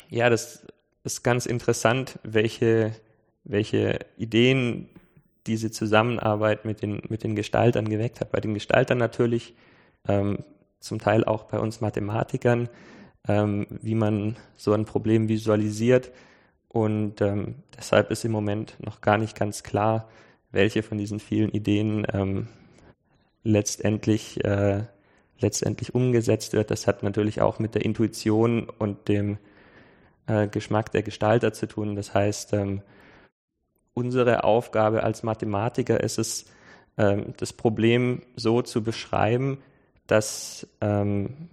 ja, 0.09 0.29
das 0.29 0.65
ist 1.05 1.23
ganz 1.23 1.45
interessant, 1.45 2.19
welche 2.23 2.93
welche 3.49 3.99
Ideen 4.17 4.89
diese 5.47 5.71
Zusammenarbeit 5.71 6.65
mit 6.65 6.81
den, 6.81 7.01
mit 7.09 7.23
den 7.23 7.35
Gestaltern 7.35 7.89
geweckt 7.89 8.21
hat. 8.21 8.31
Bei 8.31 8.39
den 8.39 8.53
Gestaltern 8.53 8.99
natürlich, 8.99 9.55
ähm, 10.07 10.39
zum 10.79 10.99
Teil 10.99 11.25
auch 11.25 11.45
bei 11.45 11.59
uns 11.59 11.81
Mathematikern, 11.81 12.69
ähm, 13.27 13.65
wie 13.81 13.95
man 13.95 14.37
so 14.55 14.73
ein 14.73 14.85
Problem 14.85 15.27
visualisiert. 15.27 16.11
Und 16.69 17.19
ähm, 17.21 17.55
deshalb 17.77 18.11
ist 18.11 18.23
im 18.23 18.31
Moment 18.31 18.77
noch 18.79 19.01
gar 19.01 19.17
nicht 19.17 19.35
ganz 19.35 19.63
klar, 19.63 20.07
welche 20.51 20.83
von 20.83 20.97
diesen 20.97 21.19
vielen 21.19 21.51
Ideen 21.51 22.05
ähm, 22.13 22.47
letztendlich, 23.43 24.43
äh, 24.45 24.83
letztendlich 25.39 25.95
umgesetzt 25.95 26.53
wird. 26.53 26.71
Das 26.71 26.87
hat 26.87 27.03
natürlich 27.03 27.41
auch 27.41 27.59
mit 27.59 27.75
der 27.75 27.83
Intuition 27.83 28.69
und 28.69 29.07
dem 29.07 29.37
äh, 30.27 30.47
Geschmack 30.47 30.91
der 30.91 31.01
Gestalter 31.03 31.53
zu 31.53 31.67
tun. 31.67 31.95
Das 31.95 32.13
heißt, 32.13 32.53
ähm, 32.53 32.83
unsere 33.93 34.43
Aufgabe 34.43 35.03
als 35.03 35.23
Mathematiker 35.23 35.99
ist 36.01 36.19
es, 36.19 36.45
ähm, 36.97 37.33
das 37.37 37.53
Problem 37.53 38.21
so 38.35 38.61
zu 38.61 38.83
beschreiben, 38.83 39.57
dass 40.05 40.67
ähm, 40.81 41.49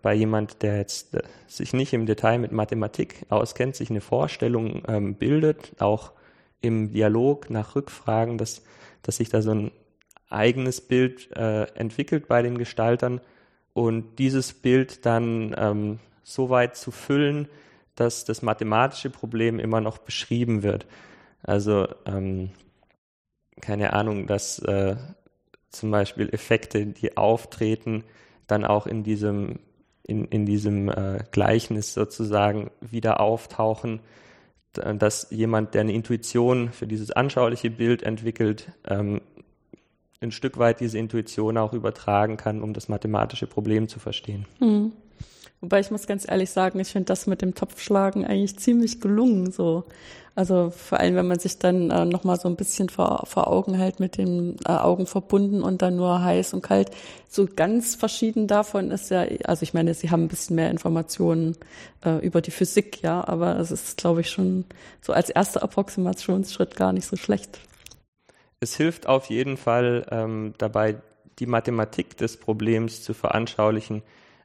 bei 0.00 0.14
jemand, 0.14 0.62
der 0.62 0.78
jetzt 0.78 1.14
äh, 1.14 1.22
sich 1.46 1.72
nicht 1.72 1.92
im 1.92 2.06
Detail 2.06 2.38
mit 2.38 2.52
Mathematik 2.52 3.26
auskennt, 3.28 3.76
sich 3.76 3.90
eine 3.90 4.00
Vorstellung 4.00 4.82
ähm, 4.88 5.14
bildet, 5.14 5.72
auch 5.80 6.12
im 6.60 6.92
Dialog 6.92 7.50
nach 7.50 7.74
Rückfragen, 7.74 8.38
dass, 8.38 8.62
dass 9.02 9.16
sich 9.16 9.28
da 9.28 9.42
so 9.42 9.52
ein 9.52 9.70
eigenes 10.28 10.80
Bild 10.80 11.30
äh, 11.36 11.64
entwickelt 11.74 12.26
bei 12.28 12.40
den 12.42 12.56
Gestaltern 12.56 13.20
und 13.74 14.18
dieses 14.18 14.52
Bild 14.54 15.04
dann 15.04 15.54
ähm, 15.58 15.98
so 16.22 16.48
weit 16.48 16.76
zu 16.76 16.90
füllen, 16.90 17.48
dass 17.94 18.24
das 18.24 18.40
mathematische 18.40 19.10
Problem 19.10 19.58
immer 19.58 19.80
noch 19.80 19.98
beschrieben 19.98 20.62
wird. 20.62 20.86
Also 21.42 21.88
ähm, 22.06 22.50
keine 23.60 23.92
Ahnung, 23.92 24.26
dass 24.26 24.58
äh, 24.60 24.96
zum 25.68 25.90
Beispiel 25.90 26.28
Effekte, 26.30 26.86
die 26.86 27.16
auftreten, 27.16 28.04
dann 28.46 28.64
auch 28.64 28.86
in 28.86 29.02
diesem 29.02 29.58
in, 30.04 30.24
in 30.26 30.46
diesem 30.46 30.88
äh, 30.88 31.24
Gleichnis 31.30 31.94
sozusagen 31.94 32.70
wieder 32.80 33.20
auftauchen, 33.20 34.00
dass 34.72 35.30
jemand, 35.30 35.74
der 35.74 35.82
eine 35.82 35.92
Intuition 35.92 36.72
für 36.72 36.86
dieses 36.86 37.10
anschauliche 37.10 37.70
Bild 37.70 38.02
entwickelt, 38.02 38.72
ähm, 38.88 39.20
ein 40.22 40.30
Stück 40.30 40.58
weit 40.58 40.80
diese 40.80 40.98
Intuition 40.98 41.58
auch 41.58 41.72
übertragen 41.72 42.36
kann, 42.36 42.62
um 42.62 42.72
das 42.72 42.88
mathematische 42.88 43.46
Problem 43.46 43.88
zu 43.88 43.98
verstehen. 43.98 44.46
Hm. 44.60 44.92
Wobei 45.62 45.78
ich 45.78 45.92
muss 45.92 46.08
ganz 46.08 46.28
ehrlich 46.28 46.50
sagen, 46.50 46.80
ich 46.80 46.88
finde 46.88 47.06
das 47.06 47.28
mit 47.28 47.40
dem 47.40 47.54
Topfschlagen 47.54 48.26
eigentlich 48.26 48.58
ziemlich 48.58 49.00
gelungen 49.00 49.52
so. 49.52 49.84
Also 50.34 50.70
vor 50.70 50.98
allem, 50.98 51.14
wenn 51.14 51.28
man 51.28 51.38
sich 51.38 51.58
dann 51.58 51.90
äh, 51.90 52.04
nochmal 52.04 52.40
so 52.40 52.48
ein 52.48 52.56
bisschen 52.56 52.88
vor, 52.88 53.26
vor 53.26 53.46
Augen 53.46 53.74
hält 53.74 54.00
mit 54.00 54.16
den 54.16 54.56
äh, 54.66 54.72
Augen 54.72 55.06
verbunden 55.06 55.62
und 55.62 55.80
dann 55.80 55.94
nur 55.94 56.24
heiß 56.24 56.54
und 56.54 56.62
kalt. 56.62 56.90
So 57.28 57.46
ganz 57.46 57.94
verschieden 57.94 58.48
davon 58.48 58.90
ist 58.90 59.10
ja, 59.10 59.24
also 59.44 59.62
ich 59.62 59.72
meine, 59.72 59.94
sie 59.94 60.10
haben 60.10 60.24
ein 60.24 60.28
bisschen 60.28 60.56
mehr 60.56 60.70
Informationen 60.70 61.56
äh, 62.04 62.16
über 62.26 62.40
die 62.40 62.50
Physik, 62.50 63.00
ja, 63.02 63.22
aber 63.28 63.56
es 63.58 63.70
ist, 63.70 63.98
glaube 63.98 64.22
ich, 64.22 64.30
schon 64.30 64.64
so 65.00 65.12
als 65.12 65.30
erster 65.30 65.62
Approximationsschritt 65.62 66.74
gar 66.74 66.92
nicht 66.92 67.06
so 67.06 67.16
schlecht. 67.16 67.60
Es 68.58 68.74
hilft 68.74 69.06
auf 69.06 69.26
jeden 69.26 69.56
Fall 69.56 70.06
ähm, 70.10 70.54
dabei, 70.58 70.96
die 71.38 71.46
Mathematik 71.46 72.16
des 72.16 72.36
Problems 72.36 73.02
zu 73.02 73.14
veranschaulichen. 73.14 74.02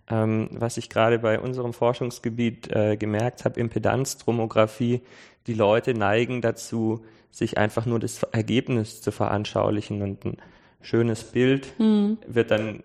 Ähm, 0.10 0.50
was 0.52 0.78
ich 0.78 0.90
gerade 0.90 1.20
bei 1.20 1.40
unserem 1.40 1.74
Forschungsgebiet 1.74 2.70
äh, 2.72 2.96
gemerkt 2.96 3.44
habe, 3.44 3.60
Impedanzstromographie, 3.60 5.02
die 5.48 5.54
Leute 5.54 5.94
neigen 5.94 6.42
dazu, 6.42 7.04
sich 7.32 7.58
einfach 7.58 7.86
nur 7.86 8.00
das 8.00 8.24
Ergebnis 8.24 9.02
zu 9.02 9.12
veranschaulichen 9.12 10.02
und 10.02 10.26
ein 10.26 10.38
schönes 10.82 11.24
Bild 11.24 11.78
mhm. 11.80 12.18
wird 12.26 12.52
dann 12.52 12.84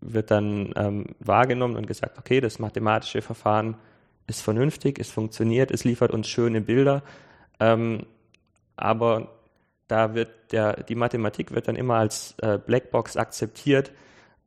wird 0.00 0.30
dann 0.30 0.72
ähm, 0.76 1.06
wahrgenommen 1.18 1.76
und 1.76 1.86
gesagt, 1.86 2.18
okay, 2.18 2.40
das 2.40 2.60
mathematische 2.60 3.20
Verfahren 3.20 3.76
ist 4.28 4.42
vernünftig, 4.42 4.98
es 5.00 5.10
funktioniert, 5.10 5.72
es 5.72 5.82
liefert 5.82 6.12
uns 6.12 6.28
schöne 6.28 6.60
Bilder, 6.60 7.02
ähm, 7.58 8.06
aber 8.76 9.32
da 9.88 10.14
wird 10.14 10.52
der, 10.52 10.84
die 10.84 10.94
Mathematik 10.94 11.52
wird 11.52 11.66
dann 11.66 11.74
immer 11.74 11.96
als 11.96 12.36
äh, 12.42 12.58
Blackbox 12.58 13.16
akzeptiert 13.16 13.90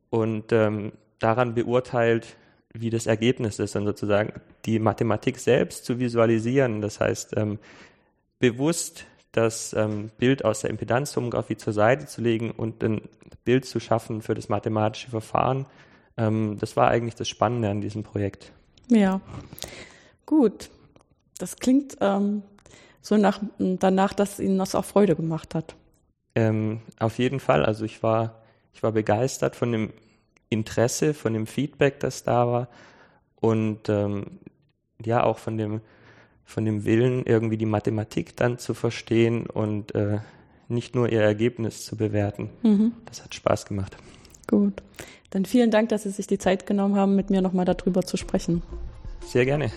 und 0.08 0.52
ähm, 0.52 0.92
daran 1.22 1.54
beurteilt, 1.54 2.36
wie 2.72 2.90
das 2.90 3.06
Ergebnis 3.06 3.58
ist 3.58 3.76
und 3.76 3.84
sozusagen 3.84 4.32
die 4.64 4.78
Mathematik 4.78 5.38
selbst 5.38 5.84
zu 5.84 5.98
visualisieren. 5.98 6.80
Das 6.80 7.00
heißt, 7.00 7.36
ähm, 7.36 7.58
bewusst 8.38 9.04
das 9.32 9.72
ähm, 9.72 10.10
Bild 10.18 10.44
aus 10.44 10.60
der 10.60 10.70
Impedanztomographie 10.70 11.56
zur 11.56 11.72
Seite 11.72 12.06
zu 12.06 12.20
legen 12.20 12.50
und 12.50 12.82
ein 12.82 13.02
Bild 13.44 13.64
zu 13.64 13.80
schaffen 13.80 14.22
für 14.22 14.34
das 14.34 14.48
mathematische 14.48 15.10
Verfahren. 15.10 15.66
Ähm, 16.16 16.56
das 16.58 16.76
war 16.76 16.88
eigentlich 16.88 17.14
das 17.14 17.28
Spannende 17.28 17.70
an 17.70 17.80
diesem 17.80 18.02
Projekt. 18.02 18.52
Ja, 18.88 19.20
gut. 20.26 20.70
Das 21.38 21.56
klingt 21.56 21.96
ähm, 22.00 22.42
so 23.00 23.16
nach, 23.16 23.40
danach, 23.58 24.12
dass 24.12 24.38
Ihnen 24.38 24.58
das 24.58 24.74
auch 24.74 24.84
Freude 24.84 25.16
gemacht 25.16 25.54
hat. 25.54 25.74
Ähm, 26.34 26.80
auf 26.98 27.18
jeden 27.18 27.40
Fall. 27.40 27.64
Also 27.64 27.84
ich 27.84 28.02
war, 28.02 28.42
ich 28.72 28.82
war 28.82 28.92
begeistert 28.92 29.56
von 29.56 29.72
dem 29.72 29.92
Interesse, 30.52 31.14
von 31.14 31.32
dem 31.32 31.46
Feedback, 31.46 32.00
das 32.00 32.22
da 32.22 32.46
war 32.46 32.68
und 33.40 33.88
ähm, 33.88 34.38
ja 35.04 35.24
auch 35.24 35.38
von 35.38 35.58
dem, 35.58 35.80
von 36.44 36.64
dem 36.64 36.84
Willen, 36.84 37.24
irgendwie 37.26 37.56
die 37.56 37.66
Mathematik 37.66 38.36
dann 38.36 38.58
zu 38.58 38.74
verstehen 38.74 39.46
und 39.46 39.94
äh, 39.94 40.18
nicht 40.68 40.94
nur 40.94 41.10
ihr 41.10 41.22
Ergebnis 41.22 41.84
zu 41.84 41.96
bewerten. 41.96 42.50
Mhm. 42.62 42.92
Das 43.06 43.22
hat 43.24 43.34
Spaß 43.34 43.66
gemacht. 43.66 43.96
Gut. 44.46 44.82
Dann 45.30 45.44
vielen 45.44 45.70
Dank, 45.70 45.88
dass 45.88 46.02
Sie 46.02 46.10
sich 46.10 46.26
die 46.26 46.38
Zeit 46.38 46.66
genommen 46.66 46.96
haben, 46.96 47.16
mit 47.16 47.30
mir 47.30 47.42
nochmal 47.42 47.64
darüber 47.64 48.02
zu 48.02 48.16
sprechen. 48.16 48.62
Sehr 49.24 49.44
gerne. 49.44 49.70